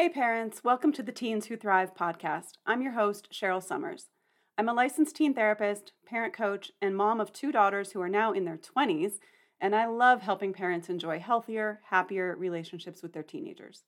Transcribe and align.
Hey, 0.00 0.08
parents, 0.08 0.64
welcome 0.64 0.92
to 0.92 1.02
the 1.02 1.12
Teens 1.12 1.44
Who 1.44 1.58
Thrive 1.58 1.94
podcast. 1.94 2.52
I'm 2.64 2.80
your 2.80 2.92
host, 2.92 3.28
Cheryl 3.30 3.62
Summers. 3.62 4.08
I'm 4.56 4.66
a 4.66 4.72
licensed 4.72 5.14
teen 5.14 5.34
therapist, 5.34 5.92
parent 6.06 6.32
coach, 6.32 6.72
and 6.80 6.96
mom 6.96 7.20
of 7.20 7.34
two 7.34 7.52
daughters 7.52 7.92
who 7.92 8.00
are 8.00 8.08
now 8.08 8.32
in 8.32 8.46
their 8.46 8.56
20s, 8.56 9.18
and 9.60 9.76
I 9.76 9.84
love 9.84 10.22
helping 10.22 10.54
parents 10.54 10.88
enjoy 10.88 11.18
healthier, 11.18 11.80
happier 11.90 12.34
relationships 12.34 13.02
with 13.02 13.12
their 13.12 13.22
teenagers. 13.22 13.82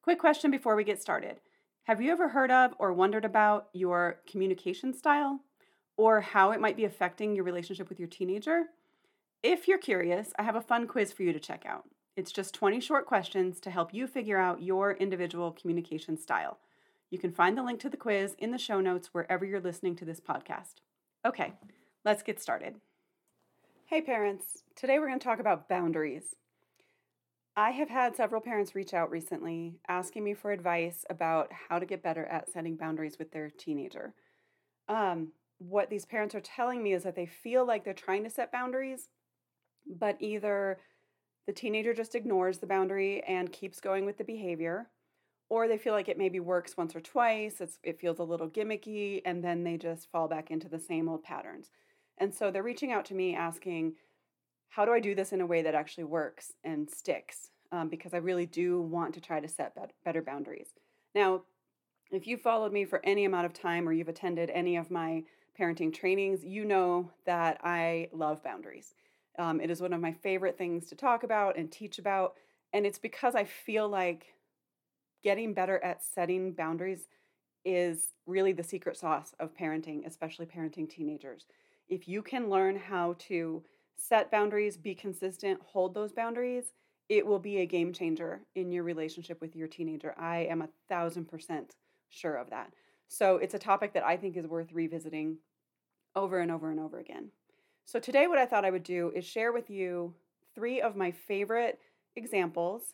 Quick 0.00 0.20
question 0.20 0.52
before 0.52 0.76
we 0.76 0.84
get 0.84 1.02
started 1.02 1.40
Have 1.88 2.00
you 2.00 2.12
ever 2.12 2.28
heard 2.28 2.52
of 2.52 2.74
or 2.78 2.92
wondered 2.92 3.24
about 3.24 3.66
your 3.72 4.20
communication 4.30 4.94
style 4.94 5.40
or 5.96 6.20
how 6.20 6.52
it 6.52 6.60
might 6.60 6.76
be 6.76 6.84
affecting 6.84 7.34
your 7.34 7.44
relationship 7.44 7.88
with 7.88 7.98
your 7.98 8.06
teenager? 8.06 8.66
If 9.42 9.66
you're 9.66 9.78
curious, 9.78 10.32
I 10.38 10.44
have 10.44 10.54
a 10.54 10.60
fun 10.60 10.86
quiz 10.86 11.10
for 11.10 11.24
you 11.24 11.32
to 11.32 11.40
check 11.40 11.64
out. 11.66 11.82
It's 12.18 12.32
just 12.32 12.52
20 12.52 12.80
short 12.80 13.06
questions 13.06 13.60
to 13.60 13.70
help 13.70 13.94
you 13.94 14.08
figure 14.08 14.38
out 14.38 14.60
your 14.60 14.90
individual 14.94 15.52
communication 15.52 16.18
style. 16.18 16.58
You 17.10 17.18
can 17.20 17.30
find 17.30 17.56
the 17.56 17.62
link 17.62 17.78
to 17.78 17.88
the 17.88 17.96
quiz 17.96 18.34
in 18.40 18.50
the 18.50 18.58
show 18.58 18.80
notes 18.80 19.10
wherever 19.12 19.44
you're 19.44 19.60
listening 19.60 19.94
to 19.94 20.04
this 20.04 20.18
podcast. 20.18 20.80
Okay, 21.24 21.52
let's 22.04 22.24
get 22.24 22.42
started. 22.42 22.74
Hey, 23.86 24.00
parents. 24.00 24.64
Today 24.74 24.98
we're 24.98 25.06
going 25.06 25.20
to 25.20 25.24
talk 25.24 25.38
about 25.38 25.68
boundaries. 25.68 26.34
I 27.56 27.70
have 27.70 27.88
had 27.88 28.16
several 28.16 28.40
parents 28.40 28.74
reach 28.74 28.94
out 28.94 29.12
recently 29.12 29.78
asking 29.86 30.24
me 30.24 30.34
for 30.34 30.50
advice 30.50 31.04
about 31.08 31.52
how 31.68 31.78
to 31.78 31.86
get 31.86 32.02
better 32.02 32.24
at 32.24 32.50
setting 32.50 32.74
boundaries 32.74 33.16
with 33.20 33.30
their 33.30 33.48
teenager. 33.48 34.12
Um, 34.88 35.28
what 35.58 35.88
these 35.88 36.04
parents 36.04 36.34
are 36.34 36.40
telling 36.40 36.82
me 36.82 36.94
is 36.94 37.04
that 37.04 37.14
they 37.14 37.26
feel 37.26 37.64
like 37.64 37.84
they're 37.84 37.94
trying 37.94 38.24
to 38.24 38.30
set 38.30 38.50
boundaries, 38.50 39.08
but 39.86 40.16
either 40.18 40.78
the 41.48 41.54
teenager 41.54 41.94
just 41.94 42.14
ignores 42.14 42.58
the 42.58 42.66
boundary 42.66 43.22
and 43.26 43.50
keeps 43.50 43.80
going 43.80 44.04
with 44.04 44.18
the 44.18 44.22
behavior, 44.24 44.90
or 45.48 45.66
they 45.66 45.78
feel 45.78 45.94
like 45.94 46.10
it 46.10 46.18
maybe 46.18 46.40
works 46.40 46.76
once 46.76 46.94
or 46.94 47.00
twice, 47.00 47.62
it 47.82 47.98
feels 47.98 48.18
a 48.18 48.22
little 48.22 48.50
gimmicky, 48.50 49.22
and 49.24 49.42
then 49.42 49.64
they 49.64 49.78
just 49.78 50.10
fall 50.10 50.28
back 50.28 50.50
into 50.50 50.68
the 50.68 50.78
same 50.78 51.08
old 51.08 51.22
patterns. 51.22 51.70
And 52.18 52.34
so 52.34 52.50
they're 52.50 52.62
reaching 52.62 52.92
out 52.92 53.06
to 53.06 53.14
me 53.14 53.34
asking, 53.34 53.94
how 54.68 54.84
do 54.84 54.92
I 54.92 55.00
do 55.00 55.14
this 55.14 55.32
in 55.32 55.40
a 55.40 55.46
way 55.46 55.62
that 55.62 55.74
actually 55.74 56.04
works 56.04 56.52
and 56.64 56.90
sticks? 56.90 57.48
Um, 57.72 57.88
because 57.88 58.12
I 58.12 58.18
really 58.18 58.44
do 58.44 58.82
want 58.82 59.14
to 59.14 59.20
try 59.22 59.40
to 59.40 59.48
set 59.48 59.74
better 60.04 60.20
boundaries. 60.20 60.74
Now, 61.14 61.44
if 62.10 62.26
you 62.26 62.36
followed 62.36 62.74
me 62.74 62.84
for 62.84 63.00
any 63.04 63.24
amount 63.24 63.46
of 63.46 63.54
time 63.54 63.88
or 63.88 63.94
you've 63.94 64.08
attended 64.08 64.50
any 64.50 64.76
of 64.76 64.90
my 64.90 65.24
parenting 65.58 65.94
trainings, 65.94 66.44
you 66.44 66.66
know 66.66 67.10
that 67.24 67.58
I 67.64 68.10
love 68.12 68.42
boundaries. 68.42 68.92
Um, 69.38 69.60
it 69.60 69.70
is 69.70 69.80
one 69.80 69.92
of 69.92 70.00
my 70.00 70.12
favorite 70.12 70.58
things 70.58 70.86
to 70.88 70.96
talk 70.96 71.22
about 71.22 71.56
and 71.56 71.70
teach 71.70 71.98
about. 71.98 72.34
And 72.72 72.84
it's 72.84 72.98
because 72.98 73.34
I 73.34 73.44
feel 73.44 73.88
like 73.88 74.34
getting 75.22 75.54
better 75.54 75.82
at 75.82 76.02
setting 76.02 76.52
boundaries 76.52 77.08
is 77.64 78.14
really 78.26 78.52
the 78.52 78.62
secret 78.62 78.96
sauce 78.96 79.34
of 79.40 79.54
parenting, 79.54 80.06
especially 80.06 80.46
parenting 80.46 80.88
teenagers. 80.88 81.46
If 81.88 82.08
you 82.08 82.22
can 82.22 82.50
learn 82.50 82.76
how 82.76 83.16
to 83.20 83.62
set 83.96 84.30
boundaries, 84.30 84.76
be 84.76 84.94
consistent, 84.94 85.60
hold 85.64 85.94
those 85.94 86.12
boundaries, 86.12 86.72
it 87.08 87.26
will 87.26 87.38
be 87.38 87.58
a 87.58 87.66
game 87.66 87.92
changer 87.92 88.42
in 88.54 88.70
your 88.70 88.84
relationship 88.84 89.40
with 89.40 89.56
your 89.56 89.66
teenager. 89.66 90.14
I 90.18 90.40
am 90.40 90.62
a 90.62 90.68
thousand 90.88 91.26
percent 91.26 91.74
sure 92.10 92.36
of 92.36 92.50
that. 92.50 92.72
So 93.08 93.36
it's 93.36 93.54
a 93.54 93.58
topic 93.58 93.94
that 93.94 94.04
I 94.04 94.16
think 94.16 94.36
is 94.36 94.46
worth 94.46 94.72
revisiting 94.72 95.38
over 96.14 96.38
and 96.38 96.50
over 96.50 96.70
and 96.70 96.78
over 96.78 96.98
again. 96.98 97.30
So, 97.88 97.98
today, 97.98 98.26
what 98.26 98.36
I 98.36 98.44
thought 98.44 98.66
I 98.66 98.70
would 98.70 98.82
do 98.82 99.10
is 99.16 99.24
share 99.24 99.50
with 99.50 99.70
you 99.70 100.12
three 100.54 100.78
of 100.78 100.94
my 100.94 101.10
favorite 101.10 101.80
examples. 102.16 102.92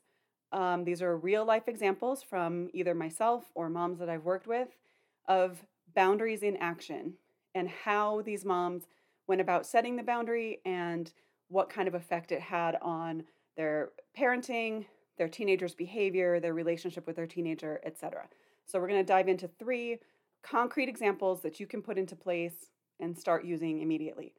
Um, 0.53 0.85
these 0.85 1.03
are 1.03 1.17
real 1.17 1.45
life 1.45 1.67
examples 1.67 2.23
from 2.23 2.71
either 2.73 2.95
myself 2.95 3.51
or 3.57 3.69
moms 3.69 3.99
that 3.99 4.09
I've 4.09 4.23
worked 4.23 4.47
with 4.47 4.69
of 5.27 5.67
boundaries 5.97 6.45
in 6.45 6.57
action 6.59 7.15
and 7.57 7.69
how 7.69 8.23
these 8.23 8.45
moms 8.45 8.87
went 9.27 9.41
about 9.41 9.67
setting 9.67 9.97
the 9.97 10.05
boundary 10.05 10.61
and 10.65 11.13
what 11.49 11.69
kind 11.69 11.89
of 11.89 11.97
effect 11.97 12.31
it 12.31 12.41
had 12.41 12.79
on 12.81 13.25
their 13.57 13.91
parenting, 14.17 14.87
their 15.19 15.29
teenager's 15.29 15.75
behavior, 15.75 16.39
their 16.39 16.55
relationship 16.55 17.05
with 17.05 17.17
their 17.17 17.27
teenager, 17.27 17.81
etc. 17.85 18.29
So, 18.65 18.79
we're 18.79 18.87
going 18.87 19.01
to 19.01 19.13
dive 19.13 19.27
into 19.27 19.49
three 19.59 19.99
concrete 20.45 20.89
examples 20.89 21.43
that 21.43 21.59
you 21.59 21.67
can 21.67 21.83
put 21.83 21.99
into 21.99 22.15
place 22.15 22.71
and 23.01 23.19
start 23.19 23.45
using 23.45 23.81
immediately. 23.81 24.35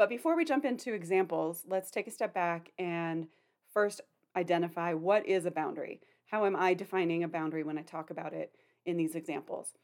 But 0.00 0.08
before 0.08 0.34
we 0.34 0.46
jump 0.46 0.64
into 0.64 0.94
examples, 0.94 1.64
let's 1.68 1.90
take 1.90 2.06
a 2.06 2.10
step 2.10 2.32
back 2.32 2.72
and 2.78 3.26
first 3.70 4.00
identify 4.34 4.94
what 4.94 5.26
is 5.26 5.44
a 5.44 5.50
boundary. 5.50 6.00
How 6.30 6.46
am 6.46 6.56
I 6.56 6.72
defining 6.72 7.22
a 7.22 7.28
boundary 7.28 7.64
when 7.64 7.76
I 7.76 7.82
talk 7.82 8.08
about 8.08 8.32
it 8.32 8.50
in 8.86 8.96
these 8.96 9.14
examples? 9.14 9.74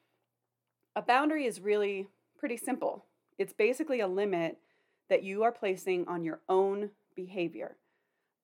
A 0.96 1.02
boundary 1.02 1.44
is 1.44 1.60
really 1.60 2.08
pretty 2.34 2.56
simple. 2.56 3.04
It's 3.36 3.52
basically 3.52 4.00
a 4.00 4.08
limit 4.08 4.56
that 5.10 5.22
you 5.22 5.42
are 5.42 5.52
placing 5.52 6.08
on 6.08 6.24
your 6.24 6.40
own 6.48 6.92
behavior. 7.14 7.76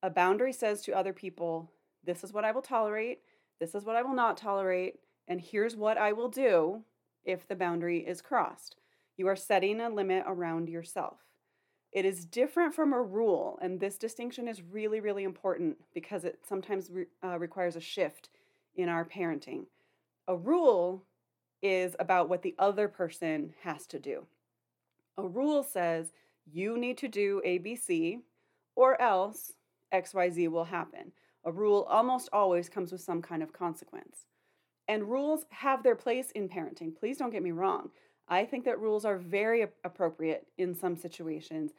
A 0.03 0.11
boundary 0.11 0.53
says 0.53 0.83
to 0.83 0.95
other 0.95 1.11
people, 1.11 1.71
This 2.03 2.23
is 2.23 2.31
what 2.31 2.45
I 2.45 2.51
will 2.51 2.61
tolerate, 2.61 3.21
this 3.59 3.73
is 3.73 3.83
what 3.83 3.95
I 3.95 4.03
will 4.03 4.13
not 4.13 4.37
tolerate, 4.37 4.99
and 5.27 5.41
here's 5.41 5.75
what 5.75 5.97
I 5.97 6.13
will 6.13 6.29
do 6.29 6.83
if 7.25 7.47
the 7.47 7.55
boundary 7.55 8.05
is 8.05 8.21
crossed. 8.21 8.75
You 9.17 9.27
are 9.27 9.35
setting 9.35 9.81
a 9.81 9.89
limit 9.89 10.23
around 10.27 10.69
yourself. 10.69 11.17
It 11.93 12.05
is 12.05 12.25
different 12.25 12.73
from 12.73 12.91
a 12.91 13.01
rule, 13.01 13.59
and 13.61 13.79
this 13.79 13.99
distinction 13.99 14.47
is 14.47 14.63
really, 14.63 14.99
really 14.99 15.23
important 15.23 15.77
because 15.93 16.25
it 16.25 16.39
sometimes 16.47 16.89
re- 16.89 17.05
uh, 17.23 17.37
requires 17.37 17.75
a 17.75 17.81
shift 17.81 18.29
in 18.75 18.89
our 18.89 19.05
parenting. 19.05 19.67
A 20.27 20.35
rule 20.35 21.03
is 21.61 21.95
about 21.99 22.29
what 22.29 22.41
the 22.41 22.55
other 22.57 22.87
person 22.87 23.53
has 23.61 23.85
to 23.87 23.99
do. 23.99 24.25
A 25.17 25.27
rule 25.27 25.61
says 25.61 26.13
you 26.51 26.77
need 26.77 26.97
to 26.97 27.07
do 27.07 27.41
ABC 27.45 28.21
or 28.75 28.99
else 28.99 29.53
XYZ 29.93 30.49
will 30.49 30.65
happen. 30.65 31.11
A 31.45 31.51
rule 31.51 31.85
almost 31.89 32.27
always 32.33 32.69
comes 32.69 32.91
with 32.91 33.01
some 33.01 33.21
kind 33.21 33.43
of 33.43 33.53
consequence. 33.53 34.25
And 34.87 35.09
rules 35.09 35.45
have 35.49 35.83
their 35.83 35.95
place 35.95 36.31
in 36.31 36.49
parenting. 36.49 36.95
Please 36.95 37.17
don't 37.17 37.29
get 37.29 37.43
me 37.43 37.51
wrong. 37.51 37.91
I 38.27 38.45
think 38.45 38.65
that 38.65 38.79
rules 38.79 39.05
are 39.05 39.17
very 39.17 39.67
appropriate 39.83 40.47
in 40.57 40.73
some 40.73 40.95
situations, 40.95 41.71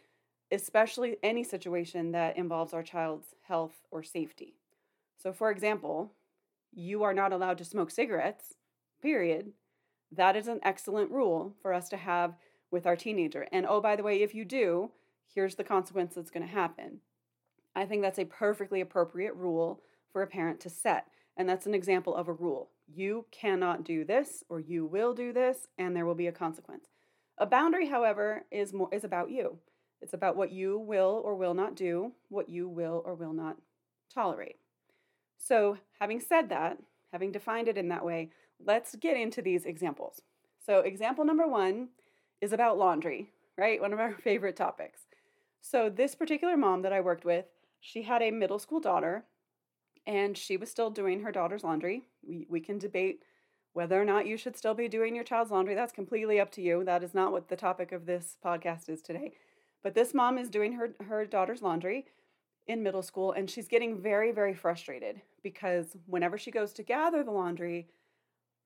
especially 0.53 1.17
any 1.23 1.43
situation 1.43 2.13
that 2.13 2.37
involves 2.37 2.75
our 2.75 2.83
child's 2.83 3.35
health 3.43 3.75
or 3.91 4.03
safety. 4.03 4.55
So, 5.17 5.33
for 5.33 5.51
example, 5.51 6.13
you 6.73 7.03
are 7.03 7.15
not 7.15 7.33
allowed 7.33 7.59
to 7.59 7.65
smoke 7.65 7.91
cigarettes, 7.91 8.55
period. 9.01 9.53
That 10.13 10.37
is 10.37 10.49
an 10.49 10.61
excellent 10.63 11.11
rule 11.11 11.55
for 11.63 11.73
us 11.73 11.89
to 11.89 11.97
have 11.97 12.35
with 12.71 12.87
our 12.87 12.97
teenager. 12.97 13.47
And 13.53 13.65
oh, 13.67 13.81
by 13.81 13.97
the 13.97 14.03
way, 14.03 14.23
if 14.23 14.35
you 14.35 14.45
do, 14.45 14.91
here's 15.35 15.55
the 15.55 15.65
consequence 15.65 16.15
that's 16.15 16.31
going 16.31 16.47
to 16.47 16.53
happen. 16.53 17.01
I 17.75 17.87
think 17.87 18.03
that's 18.03 18.19
a 18.19 18.25
perfectly 18.25 18.81
appropriate 18.81 19.35
rule 19.35 19.81
for 20.13 20.23
a 20.23 20.27
parent 20.27 20.61
to 20.61 20.71
set. 20.71 21.07
And 21.37 21.49
that's 21.49 21.67
an 21.67 21.75
example 21.75 22.15
of 22.15 22.29
a 22.29 22.33
rule. 22.33 22.71
You 22.87 23.27
cannot 23.31 23.85
do 23.85 24.05
this 24.05 24.45
or 24.49 24.61
you 24.61 24.87
will 24.87 25.15
do 25.15 25.33
this 25.33 25.69
and 25.79 25.95
there 25.95 26.07
will 26.07 26.15
be 26.15 26.27
a 26.27 26.33
consequence. 26.33 26.87
A 27.39 27.47
boundary, 27.47 27.89
however, 27.89 28.45
is 28.51 28.73
more 28.73 28.89
is 28.93 29.05
about 29.05 29.31
you. 29.31 29.59
It's 30.01 30.15
about 30.15 30.37
what 30.37 30.53
you 30.53 30.79
will 30.79 31.23
or 31.25 31.35
will 31.35 31.55
not 31.55 31.75
do, 31.75 32.13
what 32.29 32.49
you 32.49 32.69
will 32.69 33.03
or 33.05 33.15
will 33.15 33.33
not 33.33 33.57
tolerate. 34.13 34.57
So, 35.39 35.79
having 36.01 36.21
said 36.21 36.49
that, 36.51 36.79
having 37.13 37.33
defined 37.33 37.69
it 37.69 37.79
in 37.79 37.89
that 37.89 38.05
way, 38.05 38.31
let's 38.65 38.95
get 38.97 39.17
into 39.17 39.43
these 39.43 39.65
examples. 39.65 40.23
So, 40.65 40.81
example 40.81 41.25
number 41.25 41.47
1 41.47 41.89
is 42.41 42.53
about 42.53 42.79
laundry, 42.79 43.31
right? 43.57 43.81
One 43.81 43.93
of 43.93 43.99
our 43.99 44.13
favorite 44.25 44.57
topics. 44.57 45.01
So, 45.61 45.89
this 45.89 46.15
particular 46.15 46.57
mom 46.57 46.83
that 46.83 46.93
I 46.93 47.01
worked 47.01 47.25
with, 47.25 47.47
she 47.81 48.03
had 48.03 48.23
a 48.23 48.31
middle 48.31 48.59
school 48.59 48.81
daughter 48.81 49.25
and 50.07 50.37
she 50.37 50.57
was 50.57 50.71
still 50.71 50.91
doing 50.91 51.23
her 51.23 51.33
daughter's 51.33 51.65
laundry. 51.65 52.03
We, 52.27 52.47
we 52.49 52.61
can 52.61 52.79
debate 52.79 53.23
whether 53.73 54.01
or 54.01 54.05
not 54.05 54.27
you 54.27 54.37
should 54.37 54.57
still 54.57 54.75
be 54.75 54.89
doing 54.89 55.15
your 55.15 55.25
child's 55.25 55.51
laundry. 55.51 55.75
That's 55.75 55.93
completely 55.93 56.39
up 56.41 56.51
to 56.53 56.63
you. 56.63 56.85
That 56.85 57.03
is 57.03 57.15
not 57.15 57.33
what 57.33 57.49
the 57.49 57.57
topic 57.57 57.93
of 57.93 58.07
this 58.07 58.37
podcast 58.45 58.89
is 58.89 59.03
today. 59.03 59.33
But 59.83 59.95
this 59.95 60.15
mom 60.15 60.39
is 60.39 60.49
doing 60.49 60.73
her, 60.75 60.95
her 61.09 61.27
daughter's 61.27 61.63
laundry 61.63 62.07
in 62.67 62.83
middle 62.83 63.03
school, 63.03 63.33
and 63.33 63.51
she's 63.51 63.69
getting 63.69 64.01
very, 64.01 64.33
very 64.33 64.55
frustrated 64.55 65.21
because 65.43 65.97
whenever 66.07 66.39
she 66.39 66.51
goes 66.51 66.73
to 66.73 66.83
gather 66.83 67.23
the 67.23 67.31
laundry, 67.31 67.89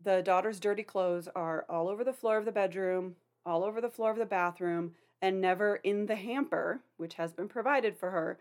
the 0.05 0.23
daughter's 0.23 0.61
dirty 0.61 0.85
clothes 0.85 1.29
are 1.35 1.65
all 1.69 1.89
over 1.89 2.05
the 2.05 2.13
floor 2.13 2.39
of 2.39 2.45
the 2.45 2.53
bedroom, 2.53 3.17
all 3.45 3.65
over 3.65 3.81
the 3.81 3.91
floor 3.91 4.11
of 4.11 4.19
the 4.19 4.27
bathroom, 4.27 4.93
and 5.21 5.41
never 5.41 5.77
in 5.77 6.07
the 6.07 6.15
hamper, 6.15 6.81
which 6.97 7.15
has 7.15 7.33
been 7.33 7.49
provided 7.49 7.97
for 7.97 8.11
her. 8.11 8.39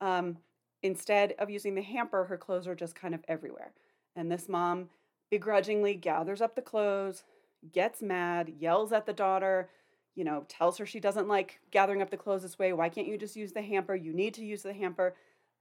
Um, 0.00 0.38
Instead 0.82 1.34
of 1.38 1.50
using 1.50 1.74
the 1.74 1.82
hamper, 1.82 2.24
her 2.24 2.36
clothes 2.36 2.66
are 2.66 2.74
just 2.74 2.94
kind 2.94 3.14
of 3.14 3.24
everywhere. 3.28 3.72
And 4.14 4.30
this 4.30 4.48
mom 4.48 4.88
begrudgingly 5.30 5.94
gathers 5.94 6.40
up 6.40 6.54
the 6.54 6.62
clothes, 6.62 7.24
gets 7.72 8.02
mad, 8.02 8.52
yells 8.58 8.92
at 8.92 9.06
the 9.06 9.12
daughter, 9.12 9.70
you 10.14 10.24
know, 10.24 10.44
tells 10.48 10.78
her 10.78 10.86
she 10.86 11.00
doesn't 11.00 11.28
like 11.28 11.60
gathering 11.70 12.02
up 12.02 12.10
the 12.10 12.16
clothes 12.16 12.42
this 12.42 12.58
way. 12.58 12.72
Why 12.72 12.88
can't 12.88 13.06
you 13.06 13.18
just 13.18 13.36
use 13.36 13.52
the 13.52 13.62
hamper? 13.62 13.94
You 13.94 14.12
need 14.12 14.34
to 14.34 14.44
use 14.44 14.62
the 14.62 14.72
hamper. 14.72 15.14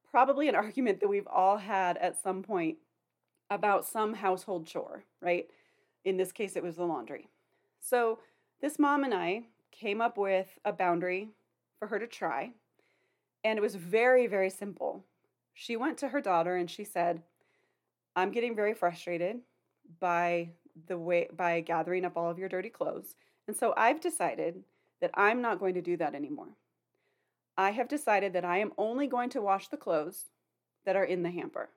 Probably 0.09 0.47
an 0.47 0.55
argument 0.55 1.01
that 1.01 1.09
we've 1.09 1.27
all 1.27 1.57
had 1.57 1.97
at 1.97 2.21
some 2.21 2.41
point 2.41 2.77
about 3.49 3.85
some 3.85 4.13
household 4.13 4.65
chore, 4.65 5.03
right? 5.21 5.47
In 6.05 6.17
this 6.17 6.31
case, 6.31 6.55
it 6.55 6.63
was 6.63 6.75
the 6.75 6.85
laundry. 6.85 7.27
So 7.79 8.19
this 8.61 8.79
mom 8.79 9.03
and 9.03 9.13
I 9.13 9.43
came 9.71 9.99
up 9.99 10.17
with 10.17 10.47
a 10.63 10.71
boundary 10.71 11.29
for 11.79 11.87
her 11.87 11.99
to 11.99 12.07
try. 12.07 12.51
And 13.45 13.59
it 13.59 13.61
was 13.61 13.75
very, 13.75 14.25
very 14.25 14.49
simple. 14.49 15.05
She 15.53 15.77
went 15.77 15.99
to 15.99 16.07
her 16.09 16.19
daughter 16.19 16.55
and 16.55 16.69
she 16.69 16.83
said, 16.83 17.21
I'm 18.15 18.31
getting 18.31 18.55
very 18.55 18.73
frustrated 18.73 19.41
by 19.99 20.49
the 20.87 20.97
way 20.97 21.29
by 21.31 21.61
gathering 21.61 22.05
up 22.05 22.17
all 22.17 22.29
of 22.29 22.39
your 22.39 22.49
dirty 22.49 22.69
clothes. 22.69 23.13
And 23.47 23.55
so 23.55 23.73
I've 23.77 24.01
decided 24.01 24.63
that 24.99 25.11
I'm 25.13 25.43
not 25.43 25.59
going 25.59 25.75
to 25.75 25.81
do 25.81 25.95
that 25.97 26.15
anymore. 26.15 26.57
I 27.55 27.69
have 27.69 27.87
decided 27.87 28.33
that 28.33 28.43
I 28.43 28.57
am 28.57 28.73
only 28.79 29.05
going 29.05 29.29
to 29.29 29.41
wash 29.41 29.67
the 29.67 29.77
clothes 29.77 30.31
that 30.83 30.95
are 30.95 31.05
in 31.05 31.21
the 31.21 31.29
hamper. 31.29 31.69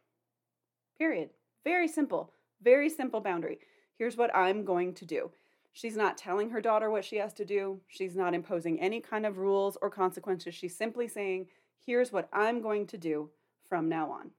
Period. 0.96 1.28
Very 1.64 1.86
simple. 1.86 2.32
Very 2.62 2.88
simple 2.88 3.20
boundary. 3.20 3.58
Here's 3.98 4.16
what 4.16 4.34
I'm 4.34 4.64
going 4.64 4.94
to 4.94 5.04
do. 5.04 5.30
She's 5.74 5.96
not 5.96 6.16
telling 6.16 6.50
her 6.50 6.62
daughter 6.62 6.90
what 6.90 7.04
she 7.04 7.16
has 7.16 7.34
to 7.34 7.44
do. 7.44 7.78
She's 7.88 8.16
not 8.16 8.34
imposing 8.34 8.80
any 8.80 9.00
kind 9.00 9.26
of 9.26 9.36
rules 9.36 9.76
or 9.82 9.90
consequences. 9.90 10.54
She's 10.54 10.74
simply 10.74 11.06
saying, 11.06 11.46
here's 11.84 12.12
what 12.12 12.28
I'm 12.32 12.60
going 12.60 12.86
to 12.88 12.98
do 12.98 13.30
from 13.68 13.88
now 13.88 14.10
on. 14.10 14.30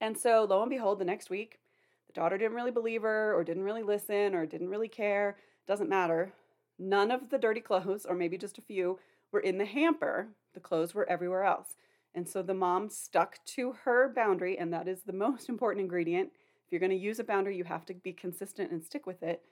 And 0.00 0.16
so, 0.16 0.46
lo 0.48 0.62
and 0.62 0.70
behold, 0.70 0.98
the 0.98 1.04
next 1.04 1.30
week, 1.30 1.60
the 2.06 2.12
daughter 2.12 2.36
didn't 2.36 2.56
really 2.56 2.70
believe 2.70 3.02
her 3.02 3.34
or 3.34 3.44
didn't 3.44 3.64
really 3.64 3.82
listen 3.82 4.34
or 4.34 4.46
didn't 4.46 4.68
really 4.68 4.88
care. 4.88 5.36
Doesn't 5.66 5.88
matter. 5.88 6.32
None 6.78 7.10
of 7.10 7.30
the 7.30 7.38
dirty 7.38 7.60
clothes, 7.60 8.04
or 8.04 8.14
maybe 8.14 8.36
just 8.36 8.58
a 8.58 8.62
few, 8.62 8.98
were 9.32 9.40
in 9.40 9.58
the 9.58 9.64
hamper. 9.64 10.28
The 10.54 10.60
clothes 10.60 10.94
were 10.94 11.08
everywhere 11.08 11.44
else. 11.44 11.76
And 12.14 12.28
so 12.28 12.42
the 12.42 12.54
mom 12.54 12.88
stuck 12.88 13.38
to 13.46 13.72
her 13.84 14.08
boundary, 14.14 14.58
and 14.58 14.72
that 14.72 14.88
is 14.88 15.02
the 15.02 15.12
most 15.12 15.48
important 15.48 15.82
ingredient. 15.82 16.30
If 16.64 16.72
you're 16.72 16.80
going 16.80 16.90
to 16.90 16.96
use 16.96 17.18
a 17.18 17.24
boundary, 17.24 17.56
you 17.56 17.64
have 17.64 17.86
to 17.86 17.94
be 17.94 18.12
consistent 18.12 18.70
and 18.70 18.82
stick 18.82 19.06
with 19.06 19.22
it. 19.22 19.42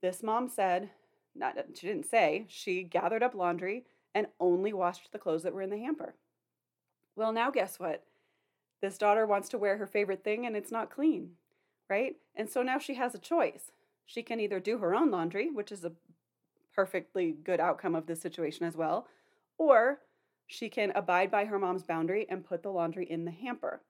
This 0.00 0.22
mom 0.22 0.48
said, 0.48 0.90
not 1.34 1.56
she 1.74 1.86
didn't 1.86 2.10
say, 2.10 2.44
she 2.48 2.82
gathered 2.82 3.22
up 3.22 3.34
laundry 3.34 3.84
and 4.14 4.26
only 4.40 4.72
washed 4.72 5.10
the 5.12 5.18
clothes 5.18 5.42
that 5.42 5.54
were 5.54 5.62
in 5.62 5.70
the 5.70 5.78
hamper. 5.78 6.14
Well, 7.16 7.32
now 7.32 7.50
guess 7.50 7.78
what? 7.78 8.04
This 8.80 8.98
daughter 8.98 9.26
wants 9.26 9.48
to 9.50 9.58
wear 9.58 9.76
her 9.76 9.86
favorite 9.86 10.24
thing 10.24 10.46
and 10.46 10.56
it's 10.56 10.72
not 10.72 10.90
clean, 10.90 11.32
right? 11.88 12.16
And 12.34 12.50
so 12.50 12.62
now 12.62 12.78
she 12.78 12.94
has 12.94 13.14
a 13.14 13.18
choice. 13.18 13.72
She 14.06 14.22
can 14.22 14.40
either 14.40 14.60
do 14.60 14.78
her 14.78 14.94
own 14.94 15.10
laundry, 15.10 15.50
which 15.50 15.70
is 15.70 15.84
a 15.84 15.92
perfectly 16.74 17.32
good 17.44 17.60
outcome 17.60 17.94
of 17.94 18.06
this 18.06 18.20
situation 18.20 18.66
as 18.66 18.76
well, 18.76 19.06
or 19.58 20.00
she 20.46 20.68
can 20.68 20.90
abide 20.94 21.30
by 21.30 21.44
her 21.44 21.58
mom's 21.58 21.84
boundary 21.84 22.26
and 22.28 22.44
put 22.44 22.62
the 22.62 22.70
laundry 22.70 23.04
in 23.08 23.24
the 23.24 23.30
hamper. 23.30 23.80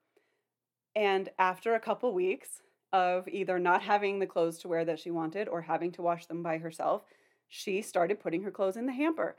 And 0.95 1.29
after 1.39 1.73
a 1.73 1.79
couple 1.79 2.13
weeks 2.13 2.61
of 2.91 3.27
either 3.27 3.57
not 3.57 3.81
having 3.81 4.19
the 4.19 4.27
clothes 4.27 4.59
to 4.59 4.67
wear 4.67 4.85
that 4.85 4.99
she 4.99 5.09
wanted 5.09 5.47
or 5.47 5.61
having 5.61 5.91
to 5.93 6.03
wash 6.03 6.27
them 6.27 6.43
by 6.43 6.59
herself, 6.59 7.03
she 7.47 7.81
started 7.81 8.19
putting 8.19 8.43
her 8.43 8.51
clothes 8.51 8.77
in 8.77 8.85
the 8.85 8.93
hamper 8.93 9.35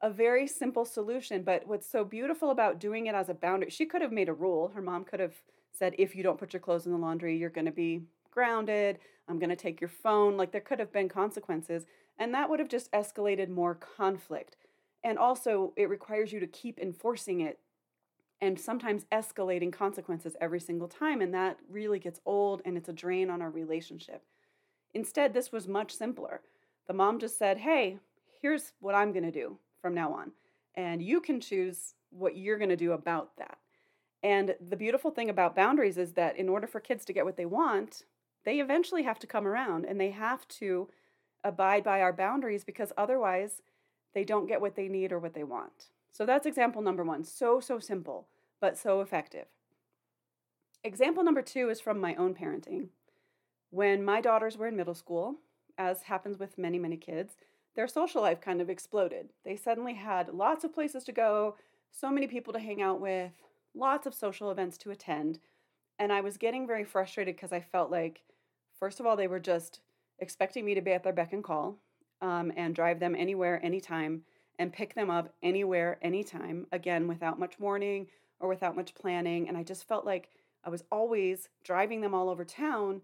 a 0.00 0.10
very 0.10 0.46
simple 0.46 0.84
solution. 0.84 1.42
But 1.42 1.66
what's 1.66 1.88
so 1.88 2.04
beautiful 2.04 2.50
about 2.50 2.78
doing 2.78 3.06
it 3.06 3.14
as 3.14 3.28
a 3.28 3.34
boundary, 3.34 3.70
she 3.70 3.86
could 3.86 4.02
have 4.02 4.12
made 4.12 4.28
a 4.28 4.34
rule. 4.34 4.68
Her 4.74 4.82
mom 4.82 5.04
could 5.04 5.20
have 5.20 5.34
said, 5.72 5.94
if 5.98 6.14
you 6.14 6.22
don't 6.22 6.38
put 6.38 6.52
your 6.52 6.60
clothes 6.60 6.86
in 6.86 6.92
the 6.92 6.98
laundry, 6.98 7.36
you're 7.36 7.50
going 7.50 7.66
to 7.66 7.72
be 7.72 8.02
grounded. 8.30 8.98
I'm 9.28 9.38
going 9.38 9.50
to 9.50 9.56
take 9.56 9.80
your 9.80 9.88
phone. 9.88 10.36
Like 10.36 10.52
there 10.52 10.60
could 10.60 10.78
have 10.78 10.92
been 10.92 11.08
consequences. 11.08 11.86
And 12.18 12.32
that 12.34 12.48
would 12.48 12.60
have 12.60 12.68
just 12.68 12.90
escalated 12.92 13.48
more 13.48 13.74
conflict. 13.74 14.56
And 15.04 15.18
also, 15.18 15.72
it 15.76 15.88
requires 15.88 16.32
you 16.32 16.40
to 16.40 16.46
keep 16.46 16.78
enforcing 16.78 17.40
it 17.40 17.58
and 18.40 18.58
sometimes 18.58 19.04
escalating 19.12 19.72
consequences 19.72 20.36
every 20.40 20.60
single 20.60 20.88
time. 20.88 21.20
And 21.20 21.32
that 21.34 21.58
really 21.70 21.98
gets 21.98 22.20
old 22.26 22.62
and 22.64 22.76
it's 22.76 22.88
a 22.88 22.92
drain 22.92 23.30
on 23.30 23.40
our 23.40 23.50
relationship. 23.50 24.22
Instead, 24.94 25.32
this 25.32 25.52
was 25.52 25.68
much 25.68 25.94
simpler. 25.94 26.40
The 26.86 26.94
mom 26.94 27.18
just 27.18 27.38
said, 27.38 27.58
Hey, 27.58 27.98
here's 28.40 28.72
what 28.80 28.94
I'm 28.94 29.12
going 29.12 29.24
to 29.24 29.30
do 29.30 29.58
from 29.80 29.94
now 29.94 30.12
on. 30.12 30.32
And 30.74 31.02
you 31.02 31.20
can 31.20 31.40
choose 31.40 31.94
what 32.10 32.36
you're 32.36 32.58
going 32.58 32.70
to 32.70 32.76
do 32.76 32.92
about 32.92 33.36
that. 33.38 33.58
And 34.22 34.54
the 34.68 34.76
beautiful 34.76 35.10
thing 35.10 35.30
about 35.30 35.54
boundaries 35.54 35.98
is 35.98 36.12
that 36.12 36.36
in 36.36 36.48
order 36.48 36.66
for 36.66 36.80
kids 36.80 37.04
to 37.04 37.12
get 37.12 37.24
what 37.24 37.36
they 37.36 37.46
want, 37.46 38.02
they 38.44 38.60
eventually 38.60 39.02
have 39.02 39.18
to 39.20 39.26
come 39.26 39.46
around 39.46 39.84
and 39.84 40.00
they 40.00 40.10
have 40.10 40.46
to 40.48 40.88
abide 41.44 41.84
by 41.84 42.00
our 42.00 42.12
boundaries 42.12 42.64
because 42.64 42.92
otherwise 42.96 43.62
they 44.14 44.24
don't 44.24 44.46
get 44.46 44.60
what 44.60 44.74
they 44.74 44.88
need 44.88 45.12
or 45.12 45.18
what 45.18 45.34
they 45.34 45.44
want. 45.44 45.90
So 46.10 46.24
that's 46.24 46.46
example 46.46 46.80
number 46.80 47.04
one. 47.04 47.24
So, 47.24 47.60
so 47.60 47.78
simple, 47.78 48.26
but 48.60 48.78
so 48.78 49.00
effective. 49.00 49.46
Example 50.82 51.22
number 51.22 51.42
two 51.42 51.68
is 51.68 51.80
from 51.80 52.00
my 52.00 52.14
own 52.14 52.34
parenting. 52.34 52.88
When 53.70 54.04
my 54.04 54.20
daughters 54.20 54.56
were 54.56 54.68
in 54.68 54.76
middle 54.76 54.94
school, 54.94 55.36
as 55.76 56.02
happens 56.02 56.38
with 56.38 56.56
many, 56.56 56.78
many 56.78 56.96
kids, 56.96 57.36
their 57.76 57.86
social 57.86 58.22
life 58.22 58.40
kind 58.40 58.60
of 58.60 58.70
exploded. 58.70 59.28
They 59.44 59.56
suddenly 59.56 59.94
had 59.94 60.34
lots 60.34 60.64
of 60.64 60.74
places 60.74 61.04
to 61.04 61.12
go, 61.12 61.56
so 61.92 62.10
many 62.10 62.26
people 62.26 62.52
to 62.54 62.58
hang 62.58 62.82
out 62.82 63.00
with, 63.00 63.32
lots 63.74 64.06
of 64.06 64.14
social 64.14 64.50
events 64.50 64.78
to 64.78 64.90
attend. 64.90 65.38
And 65.98 66.12
I 66.12 66.22
was 66.22 66.36
getting 66.36 66.66
very 66.66 66.84
frustrated 66.84 67.36
because 67.36 67.52
I 67.52 67.60
felt 67.60 67.90
like, 67.90 68.22
first 68.78 68.98
of 68.98 69.06
all, 69.06 69.16
they 69.16 69.28
were 69.28 69.40
just 69.40 69.80
expecting 70.18 70.64
me 70.64 70.74
to 70.74 70.80
be 70.80 70.92
at 70.92 71.02
their 71.02 71.12
beck 71.12 71.32
and 71.32 71.44
call 71.44 71.78
um, 72.22 72.52
and 72.56 72.74
drive 72.74 72.98
them 72.98 73.14
anywhere, 73.14 73.64
anytime, 73.64 74.22
and 74.58 74.72
pick 74.72 74.94
them 74.94 75.10
up 75.10 75.34
anywhere, 75.42 75.98
anytime, 76.00 76.66
again, 76.72 77.06
without 77.06 77.38
much 77.38 77.60
warning 77.60 78.06
or 78.40 78.48
without 78.48 78.76
much 78.76 78.94
planning. 78.94 79.48
And 79.48 79.56
I 79.56 79.62
just 79.62 79.86
felt 79.86 80.06
like 80.06 80.30
I 80.64 80.70
was 80.70 80.84
always 80.90 81.48
driving 81.62 82.00
them 82.00 82.14
all 82.14 82.30
over 82.30 82.44
town 82.44 83.02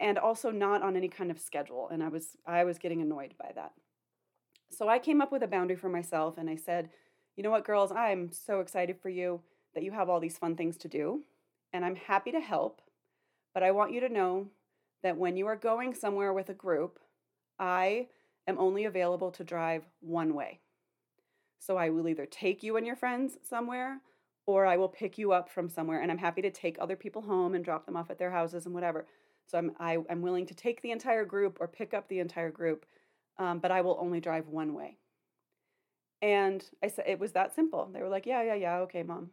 and 0.00 0.18
also 0.18 0.50
not 0.50 0.82
on 0.82 0.96
any 0.96 1.08
kind 1.08 1.30
of 1.30 1.38
schedule. 1.38 1.88
And 1.88 2.02
I 2.02 2.08
was 2.08 2.36
I 2.46 2.64
was 2.64 2.78
getting 2.78 3.02
annoyed 3.02 3.34
by 3.38 3.52
that. 3.54 3.72
So 4.74 4.88
I 4.88 4.98
came 4.98 5.20
up 5.20 5.30
with 5.30 5.42
a 5.42 5.48
boundary 5.48 5.76
for 5.76 5.88
myself 5.88 6.36
and 6.36 6.50
I 6.50 6.56
said, 6.56 6.90
you 7.36 7.42
know 7.42 7.50
what, 7.50 7.64
girls, 7.64 7.92
I'm 7.92 8.32
so 8.32 8.60
excited 8.60 8.98
for 9.00 9.08
you 9.08 9.40
that 9.74 9.82
you 9.82 9.92
have 9.92 10.08
all 10.08 10.20
these 10.20 10.38
fun 10.38 10.56
things 10.56 10.76
to 10.78 10.88
do. 10.88 11.22
And 11.72 11.84
I'm 11.84 11.96
happy 11.96 12.32
to 12.32 12.40
help. 12.40 12.80
But 13.52 13.62
I 13.62 13.70
want 13.70 13.92
you 13.92 14.00
to 14.00 14.08
know 14.08 14.48
that 15.02 15.16
when 15.16 15.36
you 15.36 15.46
are 15.46 15.56
going 15.56 15.94
somewhere 15.94 16.32
with 16.32 16.48
a 16.48 16.54
group, 16.54 16.98
I 17.58 18.08
am 18.46 18.58
only 18.58 18.84
available 18.84 19.30
to 19.32 19.44
drive 19.44 19.84
one 20.00 20.34
way. 20.34 20.60
So 21.58 21.76
I 21.76 21.90
will 21.90 22.08
either 22.08 22.26
take 22.26 22.62
you 22.62 22.76
and 22.76 22.86
your 22.86 22.96
friends 22.96 23.38
somewhere 23.42 24.00
or 24.46 24.66
I 24.66 24.76
will 24.76 24.88
pick 24.88 25.16
you 25.18 25.32
up 25.32 25.48
from 25.48 25.68
somewhere. 25.68 26.00
And 26.00 26.10
I'm 26.10 26.18
happy 26.18 26.42
to 26.42 26.50
take 26.50 26.76
other 26.78 26.96
people 26.96 27.22
home 27.22 27.54
and 27.54 27.64
drop 27.64 27.86
them 27.86 27.96
off 27.96 28.10
at 28.10 28.18
their 28.18 28.30
houses 28.30 28.66
and 28.66 28.74
whatever. 28.74 29.06
So 29.46 29.58
I'm, 29.58 29.72
I, 29.78 29.94
am 29.94 30.06
i 30.08 30.12
am 30.12 30.22
willing 30.22 30.46
to 30.46 30.54
take 30.54 30.82
the 30.82 30.90
entire 30.90 31.24
group 31.24 31.58
or 31.60 31.68
pick 31.68 31.94
up 31.94 32.08
the 32.08 32.18
entire 32.18 32.50
group 32.50 32.86
um, 33.38 33.58
but 33.58 33.70
I 33.70 33.80
will 33.80 33.98
only 34.00 34.20
drive 34.20 34.48
one 34.48 34.74
way. 34.74 34.98
And 36.22 36.64
I 36.82 36.88
said, 36.88 37.04
it 37.06 37.18
was 37.18 37.32
that 37.32 37.54
simple. 37.54 37.88
They 37.92 38.00
were 38.00 38.08
like, 38.08 38.26
yeah, 38.26 38.42
yeah, 38.42 38.54
yeah, 38.54 38.78
okay, 38.78 39.02
mom. 39.02 39.30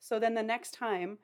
So 0.00 0.18
then 0.18 0.34
the 0.34 0.42
next 0.42 0.72
time 0.72 1.18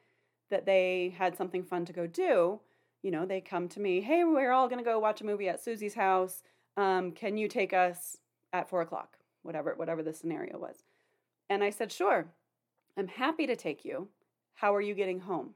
that 0.50 0.66
they 0.66 1.14
had 1.18 1.36
something 1.36 1.64
fun 1.64 1.84
to 1.86 1.92
go 1.92 2.06
do, 2.06 2.60
you 3.02 3.10
know, 3.10 3.26
they 3.26 3.40
come 3.40 3.68
to 3.70 3.80
me, 3.80 4.00
hey, 4.00 4.24
we're 4.24 4.52
all 4.52 4.68
going 4.68 4.78
to 4.78 4.84
go 4.88 4.98
watch 4.98 5.20
a 5.20 5.26
movie 5.26 5.48
at 5.48 5.62
Susie's 5.62 5.94
house. 5.94 6.42
Um, 6.76 7.12
can 7.12 7.36
you 7.36 7.48
take 7.48 7.72
us 7.72 8.18
at 8.52 8.68
four 8.68 8.82
o'clock? 8.82 9.16
Whatever, 9.42 9.74
whatever 9.74 10.02
the 10.02 10.12
scenario 10.12 10.58
was. 10.58 10.84
And 11.48 11.64
I 11.64 11.70
said, 11.70 11.90
sure, 11.90 12.26
I'm 12.96 13.08
happy 13.08 13.46
to 13.46 13.56
take 13.56 13.84
you. 13.84 14.08
How 14.54 14.74
are 14.74 14.80
you 14.80 14.94
getting 14.94 15.20
home? 15.20 15.54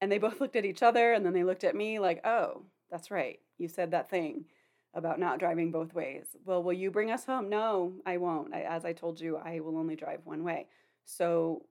And 0.00 0.10
they 0.10 0.18
both 0.26 0.40
looked 0.40 0.56
at 0.56 0.64
each 0.64 0.82
other 0.82 1.12
and 1.12 1.26
then 1.26 1.32
they 1.32 1.44
looked 1.44 1.64
at 1.64 1.76
me 1.76 1.98
like, 1.98 2.24
oh, 2.26 2.62
that's 2.90 3.10
right. 3.10 3.40
You 3.58 3.68
said 3.68 3.90
that 3.90 4.08
thing 4.08 4.46
about 4.94 5.18
not 5.18 5.38
driving 5.38 5.70
both 5.70 5.94
ways. 5.94 6.36
Well, 6.44 6.62
will 6.62 6.72
you 6.72 6.90
bring 6.90 7.10
us 7.10 7.24
home? 7.24 7.48
No, 7.48 7.94
I 8.04 8.18
won't. 8.18 8.54
I, 8.54 8.62
as 8.62 8.84
I 8.84 8.92
told 8.92 9.20
you, 9.20 9.36
I 9.36 9.60
will 9.60 9.78
only 9.78 9.96
drive 9.96 10.20
one 10.24 10.44
way. 10.44 10.66
So 11.04 11.64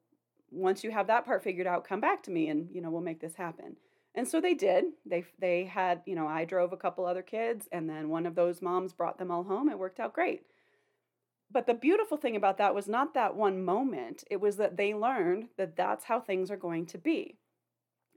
once 0.49 0.83
you 0.83 0.91
have 0.91 1.07
that 1.07 1.25
part 1.25 1.43
figured 1.43 1.67
out, 1.67 1.87
come 1.87 2.01
back 2.01 2.23
to 2.23 2.31
me 2.31 2.49
and, 2.49 2.69
you 2.71 2.81
know, 2.81 2.89
we'll 2.89 3.01
make 3.01 3.21
this 3.21 3.35
happen. 3.35 3.77
And 4.13 4.27
so 4.27 4.41
they 4.41 4.53
did. 4.53 4.85
They 5.05 5.23
they 5.39 5.63
had, 5.63 6.01
you 6.05 6.15
know, 6.15 6.27
I 6.27 6.43
drove 6.43 6.73
a 6.73 6.77
couple 6.77 7.05
other 7.05 7.21
kids 7.21 7.69
and 7.71 7.89
then 7.89 8.09
one 8.09 8.25
of 8.25 8.35
those 8.35 8.61
moms 8.61 8.91
brought 8.91 9.17
them 9.17 9.31
all 9.31 9.43
home. 9.43 9.69
It 9.69 9.79
worked 9.79 9.99
out 9.99 10.13
great. 10.13 10.41
But 11.49 11.67
the 11.67 11.73
beautiful 11.73 12.17
thing 12.17 12.35
about 12.35 12.57
that 12.57 12.75
was 12.75 12.87
not 12.87 13.13
that 13.13 13.35
one 13.35 13.63
moment. 13.63 14.23
It 14.29 14.39
was 14.41 14.57
that 14.57 14.77
they 14.77 14.93
learned 14.93 15.49
that 15.57 15.75
that's 15.75 16.05
how 16.05 16.19
things 16.19 16.49
are 16.49 16.57
going 16.57 16.85
to 16.87 16.97
be. 16.97 17.37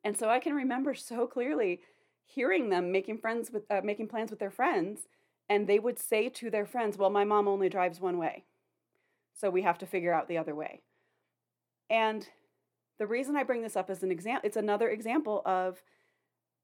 And 0.04 0.16
so 0.16 0.28
I 0.28 0.38
can 0.38 0.54
remember 0.54 0.94
so 0.94 1.26
clearly 1.26 1.80
hearing 2.24 2.70
them 2.70 2.90
making 2.90 3.18
friends 3.18 3.50
with 3.50 3.64
uh, 3.70 3.80
making 3.84 4.08
plans 4.08 4.30
with 4.30 4.40
their 4.40 4.50
friends 4.50 5.08
and 5.48 5.66
they 5.66 5.78
would 5.78 5.98
say 5.98 6.28
to 6.28 6.50
their 6.50 6.66
friends 6.66 6.96
well 6.96 7.10
my 7.10 7.24
mom 7.24 7.46
only 7.46 7.68
drives 7.68 8.00
one 8.00 8.18
way 8.18 8.44
so 9.34 9.50
we 9.50 9.62
have 9.62 9.78
to 9.78 9.86
figure 9.86 10.12
out 10.12 10.28
the 10.28 10.38
other 10.38 10.54
way. 10.54 10.80
And 11.90 12.26
the 12.98 13.06
reason 13.06 13.36
i 13.36 13.42
bring 13.42 13.62
this 13.62 13.76
up 13.76 13.90
as 13.90 14.04
an 14.04 14.12
example 14.12 14.46
it's 14.46 14.56
another 14.56 14.88
example 14.88 15.42
of 15.44 15.82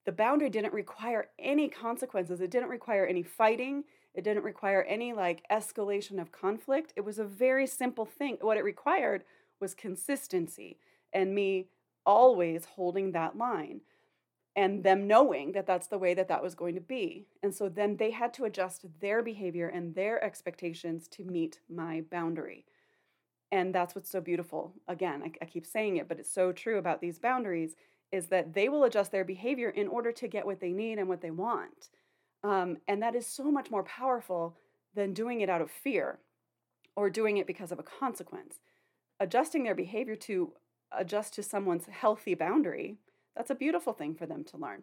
the 0.06 0.12
boundary 0.12 0.48
didn't 0.48 0.72
require 0.72 1.28
any 1.38 1.68
consequences. 1.68 2.40
It 2.40 2.50
didn't 2.50 2.70
require 2.70 3.04
any 3.04 3.22
fighting. 3.22 3.84
It 4.14 4.24
didn't 4.24 4.44
require 4.44 4.82
any 4.84 5.12
like 5.12 5.44
escalation 5.50 6.20
of 6.20 6.32
conflict. 6.32 6.92
It 6.96 7.04
was 7.04 7.18
a 7.18 7.24
very 7.24 7.66
simple 7.66 8.06
thing. 8.06 8.38
What 8.40 8.56
it 8.56 8.64
required 8.64 9.24
was 9.60 9.74
consistency 9.74 10.78
and 11.12 11.34
me 11.34 11.68
always 12.06 12.64
holding 12.64 13.12
that 13.12 13.36
line 13.36 13.82
and 14.56 14.82
them 14.82 15.06
knowing 15.06 15.52
that 15.52 15.66
that's 15.66 15.86
the 15.86 15.98
way 15.98 16.14
that 16.14 16.28
that 16.28 16.42
was 16.42 16.54
going 16.54 16.74
to 16.74 16.80
be. 16.80 17.26
And 17.42 17.54
so 17.54 17.68
then 17.68 17.96
they 17.96 18.10
had 18.10 18.34
to 18.34 18.44
adjust 18.44 18.84
their 19.00 19.22
behavior 19.22 19.68
and 19.68 19.94
their 19.94 20.22
expectations 20.24 21.06
to 21.08 21.24
meet 21.24 21.60
my 21.68 22.02
boundary. 22.10 22.66
And 23.52 23.74
that's 23.74 23.94
what's 23.94 24.10
so 24.10 24.20
beautiful. 24.20 24.74
Again, 24.88 25.22
I, 25.24 25.32
I, 25.42 25.44
keep 25.44 25.66
saying 25.66 25.96
it, 25.96 26.08
but 26.08 26.18
it's 26.20 26.32
so 26.32 26.52
true 26.52 26.78
about 26.78 27.00
these 27.00 27.18
boundaries 27.18 27.74
is 28.12 28.26
that 28.28 28.54
they 28.54 28.68
will 28.68 28.84
adjust 28.84 29.12
their 29.12 29.24
behavior 29.24 29.70
in 29.70 29.88
order 29.88 30.12
to 30.12 30.28
get 30.28 30.46
what 30.46 30.60
they 30.60 30.72
need 30.72 30.98
and 30.98 31.08
what 31.08 31.20
they 31.20 31.30
want. 31.30 31.90
Um, 32.42 32.78
and 32.88 33.02
that 33.02 33.14
is 33.14 33.26
so 33.26 33.50
much 33.50 33.70
more 33.70 33.82
powerful 33.84 34.56
than 34.94 35.12
doing 35.12 35.40
it 35.40 35.50
out 35.50 35.60
of 35.60 35.70
fear 35.70 36.18
or 36.96 37.10
doing 37.10 37.36
it 37.36 37.46
because 37.46 37.70
of 37.70 37.78
a 37.78 37.84
consequence. 37.84 38.60
Adjusting 39.20 39.62
their 39.62 39.74
behavior 39.74 40.16
to 40.16 40.52
adjust 40.96 41.34
to 41.34 41.42
someone's 41.42 41.86
healthy 41.86 42.34
boundary 42.34 42.98
that's 43.36 43.50
a 43.50 43.54
beautiful 43.54 43.92
thing 43.92 44.14
for 44.14 44.26
them 44.26 44.44
to 44.44 44.56
learn. 44.56 44.82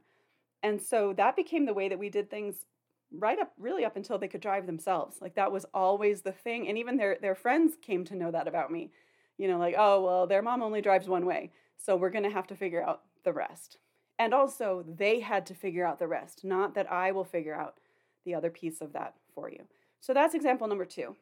And 0.64 0.82
so 0.82 1.14
that 1.14 1.36
became 1.36 1.66
the 1.66 1.74
way 1.74 1.90
that 1.90 2.00
we 2.00 2.10
did 2.10 2.30
things 2.30 2.66
right 3.12 3.40
up 3.40 3.54
really 3.58 3.86
up 3.86 3.96
until 3.96 4.18
they 4.18 4.28
could 4.28 4.42
drive 4.42 4.66
themselves. 4.66 5.22
Like 5.22 5.36
that 5.36 5.52
was 5.52 5.66
always 5.74 6.22
the 6.22 6.32
thing 6.32 6.68
and 6.68 6.78
even 6.78 6.98
their 6.98 7.18
their 7.22 7.36
friends 7.36 7.76
came 7.82 8.04
to 8.06 8.16
know 8.16 8.32
that 8.32 8.48
about 8.48 8.72
me. 8.72 8.92
You 9.38 9.48
know, 9.48 9.60
like, 9.60 9.76
"Oh, 9.78 10.04
well, 10.04 10.28
their 10.28 10.42
mom 10.42 10.64
only 10.64 10.82
drives 10.82 11.08
one 11.08 11.26
way, 11.26 11.52
so 11.78 11.96
we're 11.96 12.10
going 12.10 12.24
to 12.24 12.30
have 12.32 12.48
to 12.48 12.56
figure 12.56 12.84
out 12.84 13.04
the 13.24 13.34
rest." 13.34 13.78
And 14.20 14.34
also, 14.34 14.84
they 14.88 15.20
had 15.20 15.46
to 15.46 15.54
figure 15.54 15.86
out 15.86 16.00
the 16.00 16.08
rest, 16.08 16.44
not 16.44 16.74
that 16.74 16.92
I 16.92 17.12
will 17.12 17.24
figure 17.24 17.54
out 17.54 17.80
the 18.26 18.34
other 18.34 18.50
piece 18.50 18.82
of 18.82 18.94
that 18.94 19.16
for 19.34 19.50
you. 19.50 19.68
So 20.00 20.14
that's 20.14 20.34
example 20.34 20.68
number 20.68 20.86
2. 20.86 21.16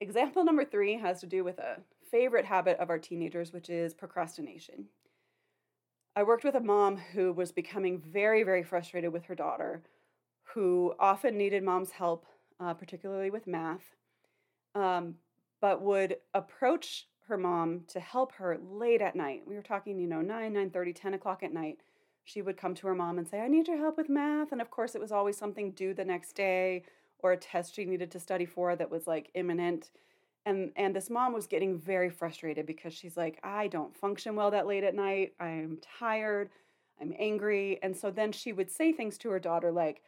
Example 0.00 0.44
number 0.44 0.64
3 0.64 0.94
has 0.94 1.20
to 1.20 1.26
do 1.26 1.44
with 1.44 1.58
a 1.58 1.82
favorite 2.10 2.46
habit 2.46 2.78
of 2.78 2.90
our 2.90 2.98
teenagers, 2.98 3.52
which 3.52 3.70
is 3.70 3.94
procrastination. 3.94 4.88
I 6.18 6.24
worked 6.24 6.42
with 6.42 6.56
a 6.56 6.60
mom 6.60 6.96
who 6.96 7.32
was 7.32 7.52
becoming 7.52 8.00
very, 8.00 8.42
very 8.42 8.64
frustrated 8.64 9.12
with 9.12 9.26
her 9.26 9.36
daughter, 9.36 9.84
who 10.52 10.92
often 10.98 11.38
needed 11.38 11.62
mom's 11.62 11.92
help, 11.92 12.26
uh, 12.58 12.74
particularly 12.74 13.30
with 13.30 13.46
math, 13.46 13.94
um, 14.74 15.14
but 15.60 15.80
would 15.80 16.16
approach 16.34 17.06
her 17.28 17.38
mom 17.38 17.82
to 17.86 18.00
help 18.00 18.32
her 18.32 18.58
late 18.60 19.00
at 19.00 19.14
night. 19.14 19.42
We 19.46 19.54
were 19.54 19.62
talking, 19.62 20.00
you 20.00 20.08
know, 20.08 20.20
9, 20.20 20.52
9 20.52 20.70
30, 20.70 20.92
10 20.92 21.14
o'clock 21.14 21.44
at 21.44 21.54
night. 21.54 21.78
She 22.24 22.42
would 22.42 22.56
come 22.56 22.74
to 22.74 22.88
her 22.88 22.96
mom 22.96 23.18
and 23.18 23.28
say, 23.28 23.38
I 23.38 23.46
need 23.46 23.68
your 23.68 23.78
help 23.78 23.96
with 23.96 24.08
math. 24.08 24.50
And 24.50 24.60
of 24.60 24.72
course, 24.72 24.96
it 24.96 25.00
was 25.00 25.12
always 25.12 25.38
something 25.38 25.70
due 25.70 25.94
the 25.94 26.04
next 26.04 26.32
day 26.32 26.82
or 27.20 27.30
a 27.30 27.36
test 27.36 27.76
she 27.76 27.84
needed 27.84 28.10
to 28.10 28.18
study 28.18 28.44
for 28.44 28.74
that 28.74 28.90
was 28.90 29.06
like 29.06 29.30
imminent 29.34 29.92
and 30.46 30.72
and 30.76 30.94
this 30.94 31.10
mom 31.10 31.32
was 31.32 31.46
getting 31.46 31.78
very 31.78 32.10
frustrated 32.10 32.66
because 32.66 32.94
she's 32.94 33.16
like 33.16 33.38
i 33.42 33.66
don't 33.68 33.96
function 33.96 34.34
well 34.34 34.50
that 34.50 34.66
late 34.66 34.84
at 34.84 34.94
night. 34.94 35.34
I'm 35.40 35.78
tired. 35.98 36.50
I'm 37.00 37.14
angry. 37.18 37.78
And 37.82 37.96
so 37.96 38.10
then 38.10 38.32
she 38.32 38.52
would 38.52 38.70
say 38.70 38.92
things 38.92 39.18
to 39.18 39.30
her 39.30 39.38
daughter 39.38 39.70
like 39.70 40.02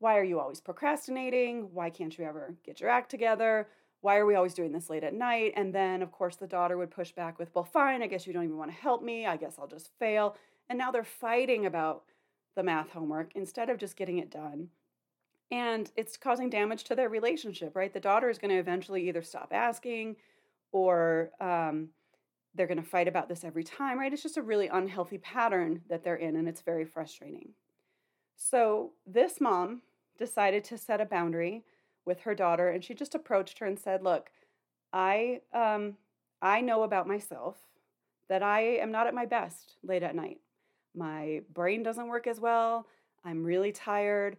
why 0.00 0.18
are 0.18 0.24
you 0.24 0.38
always 0.38 0.60
procrastinating? 0.60 1.72
Why 1.72 1.88
can't 1.88 2.16
you 2.18 2.24
ever 2.24 2.54
get 2.64 2.80
your 2.80 2.90
act 2.90 3.10
together? 3.10 3.68
Why 4.02 4.18
are 4.18 4.26
we 4.26 4.34
always 4.34 4.52
doing 4.52 4.72
this 4.72 4.90
late 4.90 5.04
at 5.04 5.14
night? 5.14 5.54
And 5.56 5.74
then 5.74 6.02
of 6.02 6.12
course 6.12 6.36
the 6.36 6.46
daughter 6.46 6.76
would 6.76 6.90
push 6.90 7.12
back 7.12 7.38
with 7.38 7.54
well 7.54 7.64
fine. 7.64 8.02
I 8.02 8.06
guess 8.06 8.26
you 8.26 8.32
don't 8.32 8.44
even 8.44 8.58
want 8.58 8.70
to 8.70 8.76
help 8.76 9.02
me. 9.02 9.26
I 9.26 9.36
guess 9.36 9.56
i'll 9.58 9.66
just 9.66 9.90
fail. 9.98 10.36
And 10.68 10.78
now 10.78 10.90
they're 10.90 11.04
fighting 11.04 11.66
about 11.66 12.04
the 12.56 12.62
math 12.62 12.90
homework 12.90 13.32
instead 13.34 13.70
of 13.70 13.78
just 13.78 13.96
getting 13.96 14.18
it 14.18 14.30
done 14.30 14.68
and 15.50 15.90
it's 15.96 16.16
causing 16.16 16.50
damage 16.50 16.84
to 16.84 16.94
their 16.94 17.08
relationship, 17.08 17.76
right? 17.76 17.92
The 17.92 18.00
daughter 18.00 18.30
is 18.30 18.38
going 18.38 18.50
to 18.50 18.58
eventually 18.58 19.08
either 19.08 19.22
stop 19.22 19.52
asking 19.52 20.16
or 20.72 21.30
um, 21.40 21.88
they're 22.54 22.66
going 22.66 22.82
to 22.82 22.88
fight 22.88 23.08
about 23.08 23.28
this 23.28 23.44
every 23.44 23.64
time, 23.64 23.98
right? 23.98 24.12
It's 24.12 24.22
just 24.22 24.36
a 24.36 24.42
really 24.42 24.68
unhealthy 24.68 25.18
pattern 25.18 25.82
that 25.88 26.04
they're 26.04 26.16
in, 26.16 26.36
and 26.36 26.48
it's 26.48 26.62
very 26.62 26.84
frustrating. 26.84 27.50
So, 28.36 28.92
this 29.06 29.40
mom 29.40 29.82
decided 30.18 30.64
to 30.64 30.78
set 30.78 31.00
a 31.00 31.04
boundary 31.04 31.64
with 32.04 32.20
her 32.20 32.34
daughter, 32.34 32.68
and 32.68 32.84
she 32.84 32.94
just 32.94 33.14
approached 33.14 33.58
her 33.58 33.66
and 33.66 33.78
said, 33.78 34.02
Look, 34.02 34.30
I, 34.92 35.40
um, 35.52 35.96
I 36.42 36.60
know 36.60 36.82
about 36.82 37.06
myself 37.06 37.56
that 38.28 38.42
I 38.42 38.60
am 38.60 38.90
not 38.90 39.06
at 39.06 39.14
my 39.14 39.26
best 39.26 39.76
late 39.82 40.02
at 40.02 40.14
night. 40.14 40.40
My 40.94 41.42
brain 41.52 41.82
doesn't 41.82 42.08
work 42.08 42.26
as 42.26 42.40
well. 42.40 42.86
I'm 43.24 43.44
really 43.44 43.72
tired. 43.72 44.36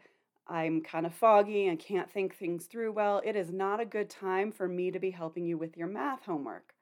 I'm 0.48 0.82
kind 0.82 1.06
of 1.06 1.14
foggy 1.14 1.68
and 1.68 1.80
can't 1.80 2.12
think 2.12 2.36
things 2.36 2.66
through 2.66 2.92
well, 2.92 3.22
it 3.26 3.36
is 3.36 3.52
not 3.52 3.80
a 3.80 3.86
good 3.86 4.10
time 4.10 4.52
for 4.52 4.68
me 4.68 4.92
to 4.92 5.00
be 5.00 5.12
helping 5.12 5.46
you 5.46 5.58
with 5.58 5.76
your 5.76 5.88
math 5.88 6.24
homework. 6.24 6.74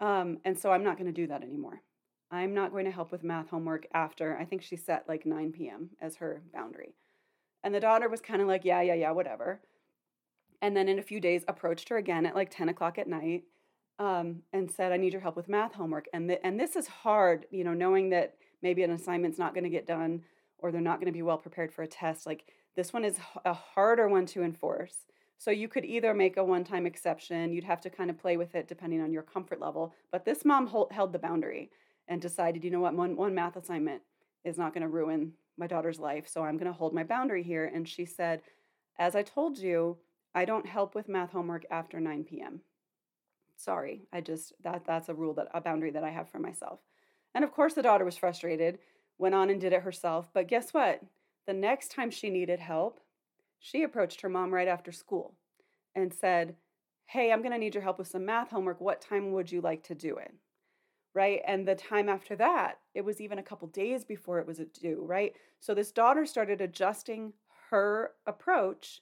Um, 0.00 0.38
and 0.44 0.56
so 0.56 0.70
I'm 0.70 0.84
not 0.84 0.96
going 0.96 1.12
to 1.12 1.20
do 1.20 1.26
that 1.26 1.42
anymore. 1.42 1.82
I'm 2.30 2.54
not 2.54 2.72
going 2.72 2.84
to 2.84 2.90
help 2.90 3.10
with 3.10 3.24
math 3.24 3.48
homework 3.48 3.86
after, 3.92 4.36
I 4.38 4.44
think 4.44 4.62
she 4.62 4.76
set 4.76 5.08
like 5.08 5.26
9 5.26 5.52
p.m. 5.52 5.90
as 6.00 6.16
her 6.16 6.42
boundary. 6.52 6.94
And 7.64 7.74
the 7.74 7.80
daughter 7.80 8.08
was 8.08 8.20
kind 8.20 8.40
of 8.40 8.46
like, 8.46 8.64
yeah, 8.64 8.80
yeah, 8.82 8.94
yeah, 8.94 9.10
whatever. 9.10 9.60
And 10.60 10.76
then 10.76 10.88
in 10.88 10.98
a 10.98 11.02
few 11.02 11.20
days, 11.20 11.44
approached 11.48 11.88
her 11.88 11.96
again 11.96 12.26
at 12.26 12.34
like 12.34 12.50
10 12.50 12.68
o'clock 12.68 12.98
at 12.98 13.08
night 13.08 13.44
um, 13.98 14.42
and 14.52 14.70
said, 14.70 14.92
I 14.92 14.96
need 14.96 15.12
your 15.12 15.22
help 15.22 15.36
with 15.36 15.48
math 15.48 15.74
homework. 15.74 16.06
And, 16.12 16.28
th- 16.28 16.40
and 16.44 16.60
this 16.60 16.76
is 16.76 16.86
hard, 16.86 17.46
you 17.50 17.64
know, 17.64 17.74
knowing 17.74 18.10
that 18.10 18.34
maybe 18.62 18.82
an 18.82 18.90
assignment's 18.90 19.38
not 19.38 19.54
going 19.54 19.64
to 19.64 19.70
get 19.70 19.86
done 19.86 20.22
or 20.58 20.70
they're 20.70 20.80
not 20.80 21.00
going 21.00 21.06
to 21.06 21.16
be 21.16 21.22
well 21.22 21.38
prepared 21.38 21.72
for 21.72 21.82
a 21.82 21.88
test. 21.88 22.26
Like 22.26 22.44
this 22.78 22.92
one 22.92 23.04
is 23.04 23.18
a 23.44 23.52
harder 23.52 24.06
one 24.06 24.24
to 24.24 24.44
enforce. 24.44 24.94
So 25.36 25.50
you 25.50 25.66
could 25.66 25.84
either 25.84 26.14
make 26.14 26.36
a 26.36 26.44
one 26.44 26.62
time 26.62 26.86
exception, 26.86 27.52
you'd 27.52 27.64
have 27.64 27.80
to 27.80 27.90
kind 27.90 28.08
of 28.08 28.16
play 28.16 28.36
with 28.36 28.54
it 28.54 28.68
depending 28.68 29.00
on 29.00 29.12
your 29.12 29.24
comfort 29.24 29.60
level. 29.60 29.92
But 30.12 30.24
this 30.24 30.44
mom 30.44 30.68
hold, 30.68 30.92
held 30.92 31.12
the 31.12 31.18
boundary 31.18 31.72
and 32.06 32.22
decided, 32.22 32.62
you 32.62 32.70
know 32.70 32.78
what, 32.78 32.94
one, 32.94 33.16
one 33.16 33.34
math 33.34 33.56
assignment 33.56 34.02
is 34.44 34.56
not 34.56 34.72
going 34.74 34.82
to 34.82 34.88
ruin 34.88 35.32
my 35.56 35.66
daughter's 35.66 35.98
life. 35.98 36.28
So 36.28 36.44
I'm 36.44 36.56
going 36.56 36.70
to 36.70 36.78
hold 36.78 36.94
my 36.94 37.02
boundary 37.02 37.42
here. 37.42 37.64
And 37.64 37.88
she 37.88 38.04
said, 38.04 38.42
as 38.96 39.16
I 39.16 39.22
told 39.22 39.58
you, 39.58 39.96
I 40.32 40.44
don't 40.44 40.64
help 40.64 40.94
with 40.94 41.08
math 41.08 41.32
homework 41.32 41.64
after 41.72 41.98
9 41.98 42.22
p.m. 42.22 42.60
Sorry, 43.56 44.02
I 44.12 44.20
just, 44.20 44.52
that, 44.62 44.84
that's 44.86 45.08
a 45.08 45.14
rule 45.14 45.34
that, 45.34 45.48
a 45.52 45.60
boundary 45.60 45.90
that 45.90 46.04
I 46.04 46.10
have 46.10 46.28
for 46.28 46.38
myself. 46.38 46.78
And 47.34 47.42
of 47.42 47.50
course, 47.50 47.74
the 47.74 47.82
daughter 47.82 48.04
was 48.04 48.16
frustrated, 48.16 48.78
went 49.18 49.34
on 49.34 49.50
and 49.50 49.60
did 49.60 49.72
it 49.72 49.82
herself. 49.82 50.28
But 50.32 50.46
guess 50.46 50.72
what? 50.72 51.02
The 51.48 51.54
next 51.54 51.92
time 51.92 52.10
she 52.10 52.28
needed 52.28 52.60
help, 52.60 53.00
she 53.58 53.82
approached 53.82 54.20
her 54.20 54.28
mom 54.28 54.52
right 54.52 54.68
after 54.68 54.92
school 54.92 55.32
and 55.94 56.12
said, 56.12 56.56
Hey, 57.06 57.32
I'm 57.32 57.40
going 57.40 57.52
to 57.52 57.58
need 57.58 57.74
your 57.74 57.82
help 57.82 57.98
with 57.98 58.08
some 58.08 58.26
math 58.26 58.50
homework. 58.50 58.82
What 58.82 59.00
time 59.00 59.32
would 59.32 59.50
you 59.50 59.62
like 59.62 59.82
to 59.84 59.94
do 59.94 60.18
it? 60.18 60.34
Right. 61.14 61.40
And 61.46 61.66
the 61.66 61.74
time 61.74 62.10
after 62.10 62.36
that, 62.36 62.80
it 62.94 63.02
was 63.02 63.22
even 63.22 63.38
a 63.38 63.42
couple 63.42 63.66
days 63.68 64.04
before 64.04 64.38
it 64.40 64.46
was 64.46 64.60
due. 64.78 65.02
Right. 65.02 65.36
So 65.58 65.72
this 65.72 65.90
daughter 65.90 66.26
started 66.26 66.60
adjusting 66.60 67.32
her 67.70 68.10
approach 68.26 69.00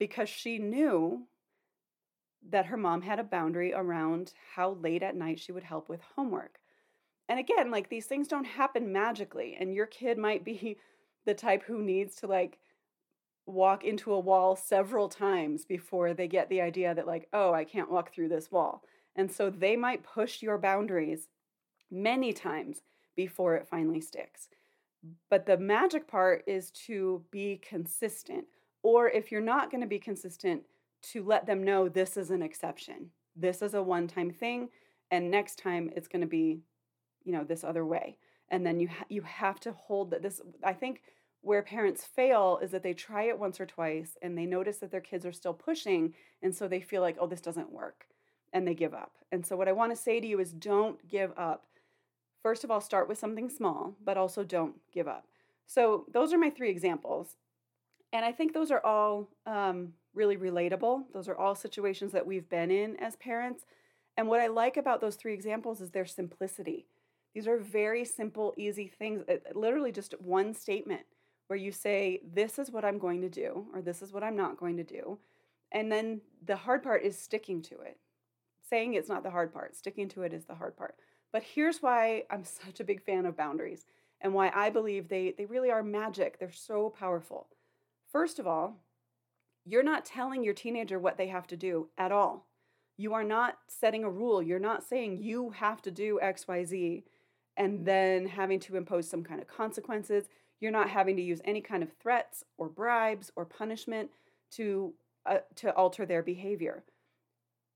because 0.00 0.28
she 0.28 0.58
knew 0.58 1.28
that 2.50 2.66
her 2.66 2.76
mom 2.76 3.02
had 3.02 3.20
a 3.20 3.24
boundary 3.24 3.72
around 3.72 4.32
how 4.56 4.72
late 4.72 5.04
at 5.04 5.14
night 5.14 5.38
she 5.38 5.52
would 5.52 5.62
help 5.62 5.88
with 5.88 6.00
homework. 6.16 6.58
And 7.28 7.38
again, 7.38 7.70
like 7.70 7.90
these 7.90 8.06
things 8.06 8.26
don't 8.26 8.42
happen 8.42 8.90
magically, 8.92 9.56
and 9.60 9.72
your 9.72 9.86
kid 9.86 10.18
might 10.18 10.44
be 10.44 10.76
the 11.26 11.34
type 11.34 11.62
who 11.64 11.82
needs 11.82 12.16
to 12.16 12.26
like 12.26 12.58
walk 13.46 13.84
into 13.84 14.12
a 14.12 14.20
wall 14.20 14.54
several 14.56 15.08
times 15.08 15.64
before 15.64 16.14
they 16.14 16.28
get 16.28 16.48
the 16.48 16.60
idea 16.60 16.94
that 16.94 17.06
like 17.06 17.28
oh 17.32 17.52
i 17.52 17.64
can't 17.64 17.90
walk 17.90 18.12
through 18.12 18.28
this 18.28 18.50
wall. 18.50 18.82
And 19.16 19.30
so 19.30 19.50
they 19.50 19.76
might 19.76 20.04
push 20.04 20.40
your 20.40 20.56
boundaries 20.56 21.28
many 21.90 22.32
times 22.32 22.82
before 23.16 23.56
it 23.56 23.66
finally 23.66 24.00
sticks. 24.00 24.48
But 25.28 25.46
the 25.46 25.58
magic 25.58 26.06
part 26.06 26.44
is 26.46 26.70
to 26.86 27.24
be 27.30 27.60
consistent 27.66 28.44
or 28.82 29.08
if 29.08 29.30
you're 29.30 29.40
not 29.40 29.70
going 29.70 29.82
to 29.82 29.86
be 29.86 29.98
consistent 29.98 30.62
to 31.02 31.24
let 31.24 31.46
them 31.46 31.64
know 31.64 31.88
this 31.88 32.16
is 32.16 32.30
an 32.30 32.40
exception. 32.40 33.10
This 33.34 33.62
is 33.62 33.74
a 33.74 33.82
one 33.82 34.06
time 34.06 34.30
thing 34.30 34.68
and 35.10 35.30
next 35.30 35.58
time 35.58 35.90
it's 35.96 36.08
going 36.08 36.20
to 36.20 36.26
be 36.26 36.60
you 37.24 37.32
know 37.32 37.44
this 37.44 37.64
other 37.64 37.84
way 37.84 38.16
and 38.50 38.66
then 38.66 38.80
you 38.80 38.88
ha- 38.88 39.04
you 39.08 39.22
have 39.22 39.60
to 39.60 39.72
hold 39.72 40.10
that 40.10 40.22
this 40.22 40.40
i 40.62 40.72
think 40.72 41.02
where 41.42 41.62
parents 41.62 42.04
fail 42.04 42.58
is 42.62 42.70
that 42.70 42.82
they 42.82 42.92
try 42.92 43.24
it 43.24 43.38
once 43.38 43.60
or 43.60 43.66
twice 43.66 44.16
and 44.22 44.36
they 44.36 44.44
notice 44.44 44.78
that 44.78 44.90
their 44.90 45.00
kids 45.00 45.24
are 45.24 45.32
still 45.32 45.54
pushing 45.54 46.14
and 46.42 46.54
so 46.54 46.68
they 46.68 46.80
feel 46.80 47.02
like 47.02 47.16
oh 47.18 47.26
this 47.26 47.40
doesn't 47.40 47.72
work 47.72 48.06
and 48.52 48.66
they 48.66 48.74
give 48.74 48.94
up. 48.94 49.12
And 49.32 49.46
so 49.46 49.56
what 49.56 49.68
i 49.68 49.72
want 49.72 49.92
to 49.92 49.96
say 49.96 50.20
to 50.20 50.26
you 50.26 50.40
is 50.40 50.52
don't 50.52 51.06
give 51.08 51.32
up. 51.36 51.66
First 52.42 52.64
of 52.64 52.70
all 52.70 52.80
start 52.80 53.08
with 53.08 53.18
something 53.18 53.48
small 53.48 53.94
but 54.04 54.16
also 54.16 54.44
don't 54.44 54.74
give 54.92 55.08
up. 55.08 55.26
So 55.66 56.04
those 56.12 56.32
are 56.32 56.38
my 56.38 56.50
three 56.50 56.70
examples 56.70 57.36
and 58.12 58.24
i 58.24 58.32
think 58.32 58.52
those 58.52 58.70
are 58.70 58.84
all 58.84 59.28
um, 59.46 59.94
really 60.14 60.36
relatable. 60.36 61.04
Those 61.14 61.28
are 61.28 61.36
all 61.36 61.54
situations 61.54 62.12
that 62.12 62.26
we've 62.26 62.48
been 62.48 62.70
in 62.70 62.96
as 62.96 63.16
parents 63.16 63.64
and 64.16 64.28
what 64.28 64.40
i 64.40 64.48
like 64.48 64.76
about 64.76 65.00
those 65.00 65.16
three 65.16 65.32
examples 65.32 65.80
is 65.80 65.90
their 65.90 66.04
simplicity 66.04 66.86
these 67.34 67.46
are 67.46 67.58
very 67.58 68.04
simple, 68.04 68.54
easy 68.56 68.88
things, 68.88 69.22
uh, 69.28 69.36
literally 69.54 69.92
just 69.92 70.14
one 70.20 70.54
statement 70.54 71.02
where 71.46 71.58
you 71.58 71.72
say, 71.72 72.20
This 72.32 72.58
is 72.58 72.70
what 72.70 72.84
I'm 72.84 72.98
going 72.98 73.20
to 73.22 73.28
do, 73.28 73.66
or 73.74 73.82
this 73.82 74.02
is 74.02 74.12
what 74.12 74.22
I'm 74.24 74.36
not 74.36 74.58
going 74.58 74.76
to 74.76 74.84
do. 74.84 75.18
And 75.72 75.90
then 75.90 76.20
the 76.44 76.56
hard 76.56 76.82
part 76.82 77.04
is 77.04 77.16
sticking 77.18 77.62
to 77.62 77.80
it. 77.80 77.98
Saying 78.68 78.94
it's 78.94 79.08
not 79.08 79.22
the 79.22 79.30
hard 79.30 79.52
part, 79.52 79.76
sticking 79.76 80.08
to 80.10 80.22
it 80.22 80.32
is 80.32 80.44
the 80.44 80.54
hard 80.54 80.76
part. 80.76 80.96
But 81.32 81.42
here's 81.42 81.82
why 81.82 82.24
I'm 82.30 82.44
such 82.66 82.80
a 82.80 82.84
big 82.84 83.02
fan 83.02 83.26
of 83.26 83.36
boundaries. 83.36 83.86
and 84.20 84.34
why 84.34 84.50
I 84.54 84.70
believe 84.70 85.08
they, 85.08 85.34
they 85.36 85.46
really 85.46 85.70
are 85.70 85.82
magic. 85.82 86.38
They're 86.38 86.52
so 86.52 86.90
powerful. 86.90 87.46
First 88.12 88.38
of 88.38 88.46
all, 88.46 88.76
you're 89.64 89.82
not 89.82 90.04
telling 90.04 90.42
your 90.42 90.54
teenager 90.54 90.98
what 90.98 91.16
they 91.16 91.28
have 91.28 91.46
to 91.48 91.56
do 91.56 91.88
at 91.96 92.12
all. 92.12 92.46
You 92.96 93.14
are 93.14 93.24
not 93.24 93.58
setting 93.68 94.04
a 94.04 94.10
rule. 94.10 94.42
You're 94.42 94.58
not 94.58 94.82
saying 94.82 95.22
you 95.22 95.50
have 95.50 95.80
to 95.82 95.90
do 95.90 96.20
XYZ 96.22 97.04
and 97.56 97.84
then 97.84 98.26
having 98.26 98.60
to 98.60 98.76
impose 98.76 99.08
some 99.08 99.22
kind 99.22 99.40
of 99.40 99.48
consequences. 99.48 100.28
You're 100.60 100.70
not 100.70 100.90
having 100.90 101.16
to 101.16 101.22
use 101.22 101.40
any 101.44 101.60
kind 101.60 101.82
of 101.82 101.92
threats 102.00 102.44
or 102.58 102.68
bribes 102.68 103.30
or 103.36 103.44
punishment 103.44 104.10
to, 104.52 104.92
uh, 105.26 105.38
to 105.56 105.74
alter 105.74 106.06
their 106.06 106.22
behavior. 106.22 106.84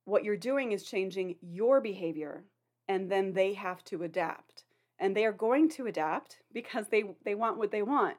What 0.04 0.24
you're 0.24 0.36
doing 0.36 0.72
is 0.72 0.84
changing 0.84 1.36
your 1.40 1.80
behavior, 1.80 2.44
and 2.88 3.10
then 3.10 3.32
they 3.32 3.54
have 3.54 3.82
to 3.84 4.02
adapt. 4.02 4.64
And 4.98 5.16
they 5.16 5.24
are 5.24 5.32
going 5.32 5.68
to 5.70 5.86
adapt 5.86 6.38
because 6.52 6.86
they, 6.88 7.04
they 7.24 7.34
want 7.34 7.58
what 7.58 7.70
they 7.70 7.82
want. 7.82 8.16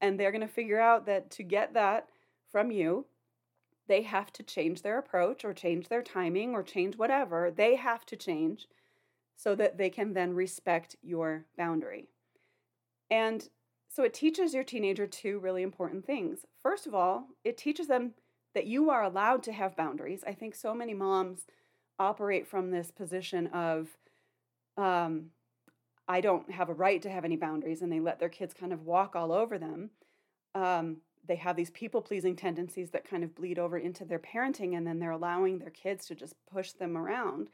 And 0.00 0.18
they're 0.18 0.32
going 0.32 0.40
to 0.40 0.48
figure 0.48 0.80
out 0.80 1.06
that 1.06 1.30
to 1.32 1.42
get 1.42 1.74
that 1.74 2.08
from 2.50 2.70
you, 2.70 3.06
they 3.86 4.02
have 4.02 4.32
to 4.34 4.42
change 4.42 4.82
their 4.82 4.98
approach 4.98 5.44
or 5.44 5.52
change 5.52 5.88
their 5.88 6.02
timing 6.02 6.54
or 6.54 6.62
change 6.62 6.96
whatever. 6.96 7.50
They 7.50 7.74
have 7.74 8.06
to 8.06 8.16
change 8.16 8.66
so 9.40 9.54
that 9.54 9.78
they 9.78 9.88
can 9.88 10.12
then 10.12 10.34
respect 10.34 10.96
your 11.02 11.46
boundary. 11.56 12.06
And 13.10 13.48
so 13.88 14.02
it 14.02 14.12
teaches 14.12 14.52
your 14.52 14.64
teenager 14.64 15.06
two 15.06 15.38
really 15.38 15.62
important 15.62 16.04
things. 16.04 16.40
First 16.62 16.86
of 16.86 16.94
all, 16.94 17.28
it 17.42 17.56
teaches 17.56 17.86
them 17.86 18.12
that 18.54 18.66
you 18.66 18.90
are 18.90 19.02
allowed 19.02 19.42
to 19.44 19.52
have 19.52 19.76
boundaries. 19.76 20.22
I 20.26 20.34
think 20.34 20.54
so 20.54 20.74
many 20.74 20.92
moms 20.92 21.46
operate 21.98 22.46
from 22.46 22.70
this 22.70 22.90
position 22.90 23.46
of, 23.46 23.88
um, 24.76 25.30
I 26.06 26.20
don't 26.20 26.50
have 26.50 26.68
a 26.68 26.74
right 26.74 27.00
to 27.00 27.10
have 27.10 27.24
any 27.24 27.36
boundaries, 27.36 27.80
and 27.80 27.90
they 27.90 28.00
let 28.00 28.18
their 28.20 28.28
kids 28.28 28.52
kind 28.52 28.74
of 28.74 28.84
walk 28.84 29.16
all 29.16 29.32
over 29.32 29.56
them. 29.56 29.88
Um, 30.54 30.98
they 31.26 31.36
have 31.36 31.56
these 31.56 31.70
people 31.70 32.02
pleasing 32.02 32.36
tendencies 32.36 32.90
that 32.90 33.08
kind 33.08 33.24
of 33.24 33.34
bleed 33.34 33.58
over 33.58 33.78
into 33.78 34.04
their 34.04 34.18
parenting 34.18 34.76
and 34.76 34.86
then 34.86 34.98
they're 34.98 35.10
allowing 35.10 35.58
their 35.58 35.70
kids 35.70 36.06
to 36.06 36.14
just 36.14 36.34
push 36.50 36.72
them 36.72 36.96
around 36.96 37.48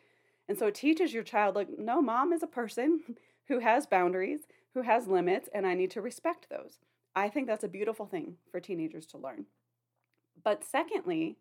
and 0.49 0.59
so 0.59 0.67
it 0.67 0.75
teaches 0.75 1.13
your 1.13 1.23
child 1.23 1.55
like 1.55 1.69
no 1.79 2.01
mom 2.01 2.33
is 2.33 2.43
a 2.43 2.49
person 2.49 3.01
who 3.49 3.61
has 3.61 3.87
boundaries 3.87 4.41
who 4.75 4.83
has 4.83 5.07
limits 5.09 5.49
and 5.55 5.67
i 5.67 5.75
need 5.75 5.91
to 5.91 6.03
respect 6.03 6.49
those. 6.51 6.81
I 7.15 7.31
think 7.31 7.47
that's 7.47 7.65
a 7.65 7.69
beautiful 7.69 8.05
thing 8.05 8.37
for 8.51 8.61
teenagers 8.61 9.07
to 9.07 9.19
learn. 9.19 9.47
But 10.45 10.65
secondly 10.65 11.39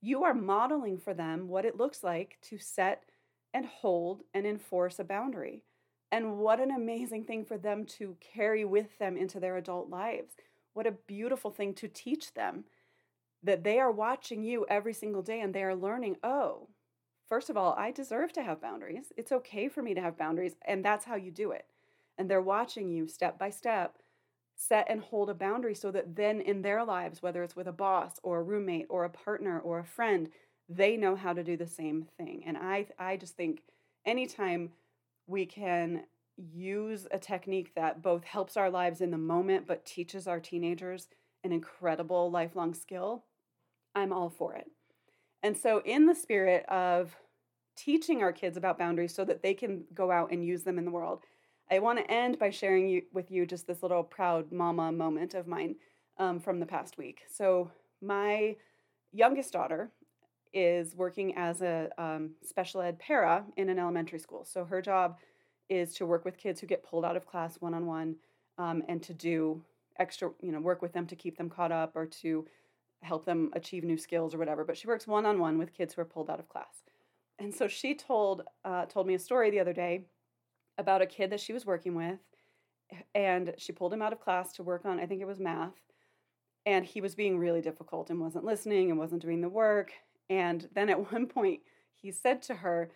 you 0.00 0.24
are 0.24 0.34
modeling 0.34 0.98
for 0.98 1.12
them 1.12 1.48
what 1.48 1.64
it 1.64 1.76
looks 1.76 2.02
like 2.02 2.38
to 2.42 2.58
set 2.58 3.04
and 3.52 3.66
hold 3.66 4.22
and 4.32 4.46
enforce 4.46 4.98
a 4.98 5.04
boundary. 5.04 5.62
And 6.12 6.38
what 6.38 6.60
an 6.60 6.70
amazing 6.70 7.24
thing 7.24 7.44
for 7.44 7.58
them 7.58 7.84
to 7.98 8.16
carry 8.20 8.64
with 8.64 8.98
them 8.98 9.16
into 9.16 9.38
their 9.38 9.56
adult 9.56 9.90
lives. 9.90 10.34
What 10.72 10.86
a 10.86 10.92
beautiful 10.92 11.50
thing 11.50 11.74
to 11.74 11.88
teach 11.88 12.34
them 12.34 12.64
that 13.42 13.64
they 13.64 13.78
are 13.78 13.90
watching 13.90 14.42
you 14.42 14.66
every 14.68 14.92
single 14.92 15.22
day 15.22 15.40
and 15.40 15.54
they 15.54 15.62
are 15.62 15.74
learning, 15.74 16.16
oh, 16.22 16.68
first 17.30 17.48
of 17.48 17.56
all, 17.56 17.74
I 17.78 17.92
deserve 17.92 18.34
to 18.34 18.42
have 18.42 18.60
boundaries. 18.60 19.12
It's 19.16 19.32
okay 19.32 19.68
for 19.68 19.82
me 19.82 19.94
to 19.94 20.02
have 20.02 20.18
boundaries. 20.18 20.56
And 20.66 20.84
that's 20.84 21.06
how 21.06 21.14
you 21.14 21.30
do 21.30 21.52
it. 21.52 21.64
And 22.18 22.28
they're 22.28 22.42
watching 22.42 22.90
you 22.90 23.08
step 23.08 23.38
by 23.38 23.48
step 23.48 23.96
set 24.56 24.86
and 24.90 25.00
hold 25.00 25.30
a 25.30 25.34
boundary 25.34 25.74
so 25.74 25.90
that 25.90 26.16
then 26.16 26.38
in 26.42 26.60
their 26.60 26.84
lives, 26.84 27.22
whether 27.22 27.42
it's 27.42 27.56
with 27.56 27.66
a 27.66 27.72
boss 27.72 28.20
or 28.22 28.40
a 28.40 28.42
roommate 28.42 28.84
or 28.90 29.04
a 29.04 29.10
partner 29.10 29.58
or 29.58 29.78
a 29.78 29.84
friend, 29.84 30.28
they 30.68 30.98
know 30.98 31.16
how 31.16 31.32
to 31.32 31.42
do 31.42 31.56
the 31.56 31.66
same 31.66 32.06
thing. 32.18 32.42
And 32.44 32.58
I, 32.58 32.86
I 32.98 33.16
just 33.16 33.36
think 33.36 33.62
anytime 34.04 34.70
we 35.26 35.46
can 35.46 36.02
use 36.36 37.06
a 37.10 37.18
technique 37.18 37.74
that 37.74 38.02
both 38.02 38.24
helps 38.24 38.56
our 38.56 38.70
lives 38.70 39.00
in 39.00 39.10
the 39.10 39.18
moment 39.18 39.66
but 39.66 39.86
teaches 39.86 40.26
our 40.26 40.40
teenagers 40.40 41.08
an 41.42 41.52
incredible 41.52 42.30
lifelong 42.30 42.74
skill, 42.74 43.24
I'm 43.94 44.12
all 44.12 44.28
for 44.28 44.54
it. 44.54 44.70
And 45.42 45.56
so, 45.56 45.80
in 45.84 46.06
the 46.06 46.14
spirit 46.14 46.66
of 46.68 47.16
teaching 47.76 48.22
our 48.22 48.32
kids 48.32 48.56
about 48.56 48.78
boundaries 48.78 49.14
so 49.14 49.24
that 49.24 49.42
they 49.42 49.54
can 49.54 49.84
go 49.94 50.10
out 50.10 50.32
and 50.32 50.44
use 50.44 50.62
them 50.62 50.78
in 50.78 50.84
the 50.84 50.90
world, 50.90 51.20
I 51.70 51.78
want 51.78 51.98
to 51.98 52.10
end 52.10 52.38
by 52.38 52.50
sharing 52.50 52.88
you, 52.88 53.02
with 53.12 53.30
you 53.30 53.46
just 53.46 53.66
this 53.66 53.82
little 53.82 54.02
proud 54.02 54.52
mama 54.52 54.92
moment 54.92 55.34
of 55.34 55.46
mine 55.46 55.76
um, 56.18 56.40
from 56.40 56.60
the 56.60 56.66
past 56.66 56.98
week. 56.98 57.22
So, 57.32 57.70
my 58.02 58.56
youngest 59.12 59.52
daughter 59.52 59.90
is 60.52 60.94
working 60.94 61.36
as 61.36 61.62
a 61.62 61.88
um, 61.96 62.30
special 62.44 62.80
ed 62.82 62.98
para 62.98 63.44
in 63.56 63.68
an 63.68 63.78
elementary 63.78 64.18
school. 64.18 64.44
So, 64.44 64.64
her 64.64 64.82
job 64.82 65.18
is 65.68 65.94
to 65.94 66.06
work 66.06 66.24
with 66.24 66.36
kids 66.36 66.60
who 66.60 66.66
get 66.66 66.82
pulled 66.82 67.04
out 67.04 67.16
of 67.16 67.26
class 67.26 67.56
one 67.60 67.74
on 67.74 67.86
one 67.86 68.16
and 68.58 69.02
to 69.02 69.14
do 69.14 69.62
extra, 69.98 70.30
you 70.42 70.52
know, 70.52 70.60
work 70.60 70.82
with 70.82 70.92
them 70.92 71.06
to 71.06 71.16
keep 71.16 71.38
them 71.38 71.48
caught 71.48 71.72
up 71.72 71.92
or 71.94 72.06
to 72.06 72.44
help 73.02 73.24
them 73.24 73.50
achieve 73.54 73.84
new 73.84 73.96
skills 73.96 74.34
or 74.34 74.38
whatever. 74.38 74.64
But 74.64 74.76
she 74.76 74.86
works 74.86 75.06
one 75.06 75.26
on 75.26 75.38
one 75.38 75.58
with 75.58 75.72
kids 75.72 75.94
who 75.94 76.02
are 76.02 76.06
pulled 76.06 76.30
out 76.30 76.40
of 76.40 76.48
class. 76.48 76.82
And 77.38 77.54
so 77.54 77.68
she 77.68 77.94
told 77.94 78.42
uh, 78.64 78.84
told 78.86 79.06
me 79.06 79.14
a 79.14 79.18
story 79.18 79.50
the 79.50 79.60
other 79.60 79.72
day 79.72 80.04
about 80.78 81.02
a 81.02 81.06
kid 81.06 81.30
that 81.30 81.40
she 81.40 81.52
was 81.52 81.66
working 81.66 81.94
with, 81.94 82.18
and 83.14 83.54
she 83.58 83.72
pulled 83.72 83.92
him 83.92 84.02
out 84.02 84.12
of 84.12 84.20
class 84.20 84.52
to 84.54 84.62
work 84.62 84.84
on 84.84 85.00
I 85.00 85.06
think 85.06 85.22
it 85.22 85.26
was 85.26 85.40
math, 85.40 85.74
and 86.66 86.84
he 86.84 87.00
was 87.00 87.14
being 87.14 87.38
really 87.38 87.62
difficult 87.62 88.10
and 88.10 88.20
wasn't 88.20 88.44
listening 88.44 88.90
and 88.90 88.98
wasn't 88.98 89.22
doing 89.22 89.40
the 89.40 89.48
work. 89.48 89.92
And 90.28 90.68
then 90.74 90.90
at 90.90 91.12
one 91.12 91.26
point 91.26 91.60
he 91.94 92.10
said 92.12 92.42
to 92.42 92.54
her, 92.54 92.90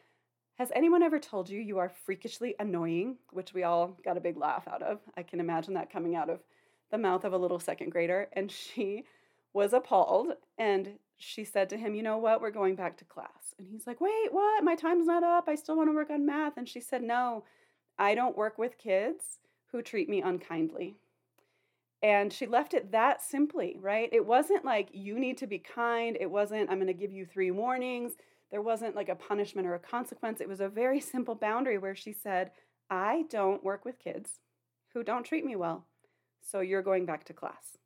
has 0.56 0.70
anyone 0.74 1.02
ever 1.02 1.18
told 1.18 1.48
you 1.48 1.60
you 1.60 1.78
are 1.78 1.88
freakishly 1.88 2.54
annoying? 2.60 3.16
Which 3.32 3.52
we 3.52 3.64
all 3.64 3.98
got 4.04 4.16
a 4.16 4.20
big 4.20 4.36
laugh 4.36 4.68
out 4.68 4.82
of. 4.82 5.00
I 5.16 5.22
can 5.22 5.40
imagine 5.40 5.74
that 5.74 5.92
coming 5.92 6.14
out 6.14 6.30
of 6.30 6.40
the 6.90 6.98
mouth 6.98 7.24
of 7.24 7.32
a 7.32 7.38
little 7.38 7.58
second 7.58 7.90
grader. 7.90 8.28
And 8.34 8.50
she 8.50 9.04
was 9.54 9.72
appalled 9.72 10.34
and 10.58 10.98
she 11.16 11.44
said 11.44 11.70
to 11.70 11.78
him, 11.78 11.94
You 11.94 12.02
know 12.02 12.18
what? 12.18 12.42
We're 12.42 12.50
going 12.50 12.74
back 12.74 12.98
to 12.98 13.04
class. 13.04 13.54
And 13.58 13.66
he's 13.66 13.86
like, 13.86 14.00
Wait, 14.00 14.32
what? 14.32 14.62
My 14.62 14.74
time's 14.74 15.06
not 15.06 15.22
up. 15.22 15.48
I 15.48 15.54
still 15.54 15.76
want 15.76 15.88
to 15.88 15.94
work 15.94 16.10
on 16.10 16.26
math. 16.26 16.58
And 16.58 16.68
she 16.68 16.80
said, 16.80 17.02
No, 17.02 17.44
I 17.98 18.14
don't 18.14 18.36
work 18.36 18.58
with 18.58 18.76
kids 18.76 19.38
who 19.72 19.80
treat 19.80 20.08
me 20.08 20.20
unkindly. 20.20 20.96
And 22.02 22.32
she 22.32 22.46
left 22.46 22.74
it 22.74 22.92
that 22.92 23.22
simply, 23.22 23.78
right? 23.80 24.10
It 24.12 24.26
wasn't 24.26 24.64
like 24.64 24.90
you 24.92 25.18
need 25.18 25.38
to 25.38 25.46
be 25.46 25.58
kind. 25.58 26.18
It 26.20 26.30
wasn't, 26.30 26.68
I'm 26.68 26.76
going 26.76 26.88
to 26.88 26.92
give 26.92 27.12
you 27.12 27.24
three 27.24 27.50
warnings. 27.50 28.12
There 28.50 28.60
wasn't 28.60 28.94
like 28.94 29.08
a 29.08 29.14
punishment 29.14 29.66
or 29.66 29.74
a 29.74 29.78
consequence. 29.78 30.42
It 30.42 30.48
was 30.48 30.60
a 30.60 30.68
very 30.68 31.00
simple 31.12 31.34
boundary 31.34 31.78
where 31.78 31.94
she 31.94 32.12
said, 32.12 32.50
I 32.90 33.24
don't 33.30 33.64
work 33.64 33.86
with 33.86 33.98
kids 33.98 34.40
who 34.92 35.02
don't 35.02 35.24
treat 35.24 35.46
me 35.46 35.56
well. 35.56 35.86
So 36.42 36.60
you're 36.60 36.82
going 36.82 37.06
back 37.06 37.24
to 37.24 37.32
class. 37.32 37.78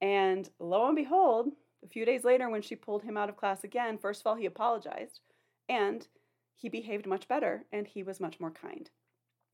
And 0.00 0.48
lo 0.58 0.86
and 0.86 0.96
behold, 0.96 1.50
a 1.84 1.88
few 1.88 2.04
days 2.04 2.24
later, 2.24 2.48
when 2.48 2.62
she 2.62 2.76
pulled 2.76 3.02
him 3.02 3.16
out 3.16 3.28
of 3.28 3.36
class 3.36 3.64
again, 3.64 3.98
first 3.98 4.20
of 4.20 4.26
all, 4.26 4.34
he 4.34 4.46
apologized 4.46 5.20
and 5.68 6.06
he 6.54 6.68
behaved 6.68 7.06
much 7.06 7.28
better 7.28 7.64
and 7.72 7.86
he 7.86 8.02
was 8.02 8.20
much 8.20 8.40
more 8.40 8.50
kind. 8.50 8.90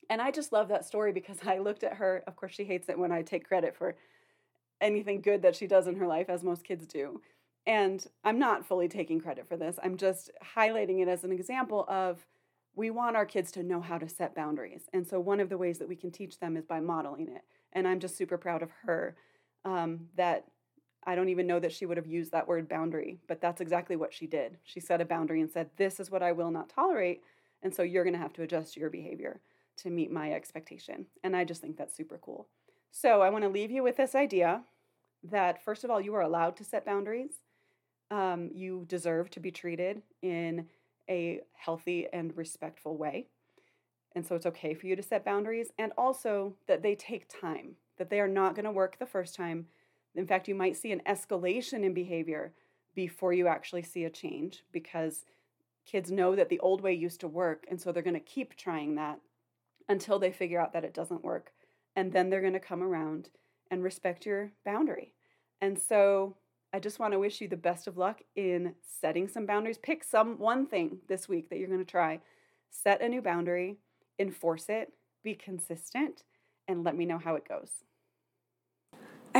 And 0.08 0.20
I 0.20 0.30
just 0.30 0.52
love 0.52 0.68
that 0.68 0.84
story 0.84 1.12
because 1.12 1.38
I 1.46 1.58
looked 1.58 1.84
at 1.84 1.94
her. 1.94 2.22
Of 2.26 2.36
course, 2.36 2.52
she 2.52 2.64
hates 2.64 2.88
it 2.88 2.98
when 2.98 3.12
I 3.12 3.22
take 3.22 3.46
credit 3.46 3.76
for 3.76 3.96
anything 4.80 5.20
good 5.20 5.42
that 5.42 5.56
she 5.56 5.66
does 5.66 5.86
in 5.86 5.96
her 5.96 6.06
life, 6.06 6.28
as 6.28 6.42
most 6.42 6.64
kids 6.64 6.86
do. 6.86 7.20
And 7.66 8.04
I'm 8.24 8.38
not 8.38 8.64
fully 8.64 8.88
taking 8.88 9.20
credit 9.20 9.46
for 9.46 9.56
this. 9.56 9.78
I'm 9.82 9.96
just 9.96 10.30
highlighting 10.56 11.02
it 11.02 11.08
as 11.08 11.24
an 11.24 11.32
example 11.32 11.84
of 11.88 12.26
we 12.74 12.90
want 12.90 13.16
our 13.16 13.26
kids 13.26 13.52
to 13.52 13.62
know 13.62 13.80
how 13.80 13.98
to 13.98 14.08
set 14.08 14.34
boundaries. 14.34 14.88
And 14.92 15.06
so 15.06 15.20
one 15.20 15.40
of 15.40 15.50
the 15.50 15.58
ways 15.58 15.78
that 15.78 15.88
we 15.88 15.96
can 15.96 16.10
teach 16.10 16.38
them 16.38 16.56
is 16.56 16.64
by 16.64 16.80
modeling 16.80 17.28
it. 17.28 17.42
And 17.72 17.86
I'm 17.86 18.00
just 18.00 18.16
super 18.16 18.38
proud 18.38 18.62
of 18.62 18.70
her 18.84 19.16
um, 19.64 20.08
that 20.16 20.46
I 21.04 21.14
don't 21.14 21.28
even 21.28 21.46
know 21.46 21.58
that 21.60 21.72
she 21.72 21.86
would 21.86 21.96
have 21.96 22.06
used 22.06 22.32
that 22.32 22.46
word 22.46 22.68
boundary, 22.68 23.18
but 23.26 23.40
that's 23.40 23.60
exactly 23.60 23.96
what 23.96 24.12
she 24.12 24.26
did. 24.26 24.58
She 24.64 24.80
set 24.80 25.00
a 25.00 25.04
boundary 25.04 25.40
and 25.40 25.50
said, 25.50 25.70
This 25.76 26.00
is 26.00 26.10
what 26.10 26.22
I 26.22 26.32
will 26.32 26.50
not 26.50 26.68
tolerate. 26.68 27.22
And 27.62 27.74
so 27.74 27.82
you're 27.82 28.04
going 28.04 28.14
to 28.14 28.20
have 28.20 28.32
to 28.34 28.42
adjust 28.42 28.76
your 28.76 28.90
behavior 28.90 29.40
to 29.78 29.90
meet 29.90 30.10
my 30.10 30.32
expectation. 30.32 31.06
And 31.24 31.36
I 31.36 31.44
just 31.44 31.60
think 31.60 31.76
that's 31.76 31.96
super 31.96 32.18
cool. 32.18 32.48
So 32.90 33.22
I 33.22 33.30
want 33.30 33.44
to 33.44 33.50
leave 33.50 33.70
you 33.70 33.82
with 33.82 33.96
this 33.96 34.14
idea 34.14 34.62
that, 35.22 35.62
first 35.62 35.84
of 35.84 35.90
all, 35.90 36.00
you 36.00 36.14
are 36.14 36.22
allowed 36.22 36.56
to 36.56 36.64
set 36.64 36.84
boundaries 36.84 37.42
um, 38.10 38.50
you 38.52 38.84
deserve 38.88 39.30
to 39.30 39.40
be 39.40 39.50
treated 39.50 40.02
in 40.22 40.66
a 41.08 41.40
healthy 41.54 42.06
and 42.12 42.36
respectful 42.36 42.96
way. 42.96 43.26
And 44.14 44.26
so 44.26 44.34
it's 44.34 44.46
okay 44.46 44.74
for 44.74 44.86
you 44.86 44.96
to 44.96 45.02
set 45.02 45.24
boundaries, 45.24 45.70
and 45.78 45.92
also 45.96 46.54
that 46.66 46.82
they 46.82 46.96
take 46.96 47.28
time, 47.28 47.76
that 48.00 48.08
they 48.08 48.18
are 48.18 48.26
not 48.26 48.54
going 48.54 48.64
to 48.64 48.72
work 48.72 48.98
the 48.98 49.04
first 49.04 49.34
time. 49.34 49.66
In 50.14 50.26
fact, 50.26 50.48
you 50.48 50.54
might 50.54 50.74
see 50.74 50.90
an 50.90 51.02
escalation 51.06 51.84
in 51.84 51.92
behavior 51.92 52.54
before 52.94 53.34
you 53.34 53.46
actually 53.46 53.82
see 53.82 54.04
a 54.04 54.10
change 54.10 54.64
because 54.72 55.26
kids 55.84 56.10
know 56.10 56.34
that 56.34 56.48
the 56.48 56.58
old 56.60 56.80
way 56.80 56.94
used 56.94 57.20
to 57.20 57.28
work. 57.28 57.66
And 57.70 57.78
so 57.78 57.92
they're 57.92 58.02
going 58.02 58.14
to 58.14 58.20
keep 58.20 58.56
trying 58.56 58.94
that 58.94 59.20
until 59.86 60.18
they 60.18 60.32
figure 60.32 60.58
out 60.58 60.72
that 60.72 60.82
it 60.82 60.94
doesn't 60.94 61.22
work. 61.22 61.52
And 61.94 62.10
then 62.10 62.30
they're 62.30 62.40
going 62.40 62.54
to 62.54 62.58
come 62.58 62.82
around 62.82 63.28
and 63.70 63.84
respect 63.84 64.24
your 64.24 64.50
boundary. 64.64 65.12
And 65.60 65.78
so 65.78 66.36
I 66.72 66.80
just 66.80 67.00
want 67.00 67.12
to 67.12 67.18
wish 67.18 67.42
you 67.42 67.48
the 67.48 67.56
best 67.56 67.86
of 67.86 67.98
luck 67.98 68.22
in 68.34 68.76
setting 68.80 69.28
some 69.28 69.44
boundaries. 69.44 69.76
Pick 69.76 70.04
some 70.04 70.38
one 70.38 70.66
thing 70.66 71.00
this 71.06 71.28
week 71.28 71.50
that 71.50 71.58
you're 71.58 71.68
going 71.68 71.80
to 71.80 71.84
try. 71.84 72.20
Set 72.70 73.02
a 73.02 73.08
new 73.10 73.20
boundary, 73.20 73.76
enforce 74.18 74.70
it, 74.70 74.94
be 75.22 75.34
consistent, 75.34 76.22
and 76.66 76.82
let 76.82 76.96
me 76.96 77.04
know 77.04 77.18
how 77.18 77.34
it 77.34 77.46
goes. 77.46 77.84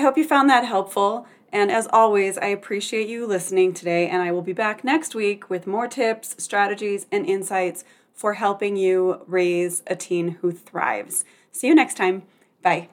I 0.01 0.03
hope 0.03 0.17
you 0.17 0.25
found 0.25 0.49
that 0.49 0.65
helpful. 0.65 1.27
And 1.53 1.71
as 1.71 1.87
always, 1.93 2.39
I 2.39 2.47
appreciate 2.47 3.07
you 3.07 3.27
listening 3.27 3.75
today, 3.75 4.09
and 4.09 4.23
I 4.23 4.33
will 4.33 4.41
be 4.41 4.55
back 4.55 4.83
next 4.83 5.15
week 5.15 5.51
with 5.51 5.67
more 5.67 5.89
tips, 5.89 6.43
strategies, 6.43 7.07
and 7.13 7.27
insights 7.27 7.85
for 8.15 8.33
helping 8.33 8.77
you 8.77 9.23
raise 9.27 9.83
a 9.87 9.97
teen 9.97 10.39
who 10.41 10.53
thrives. 10.53 11.27
See 11.53 11.67
you 11.67 11.75
next 11.75 11.99
time. 11.99 12.23
Bye. 12.63 12.89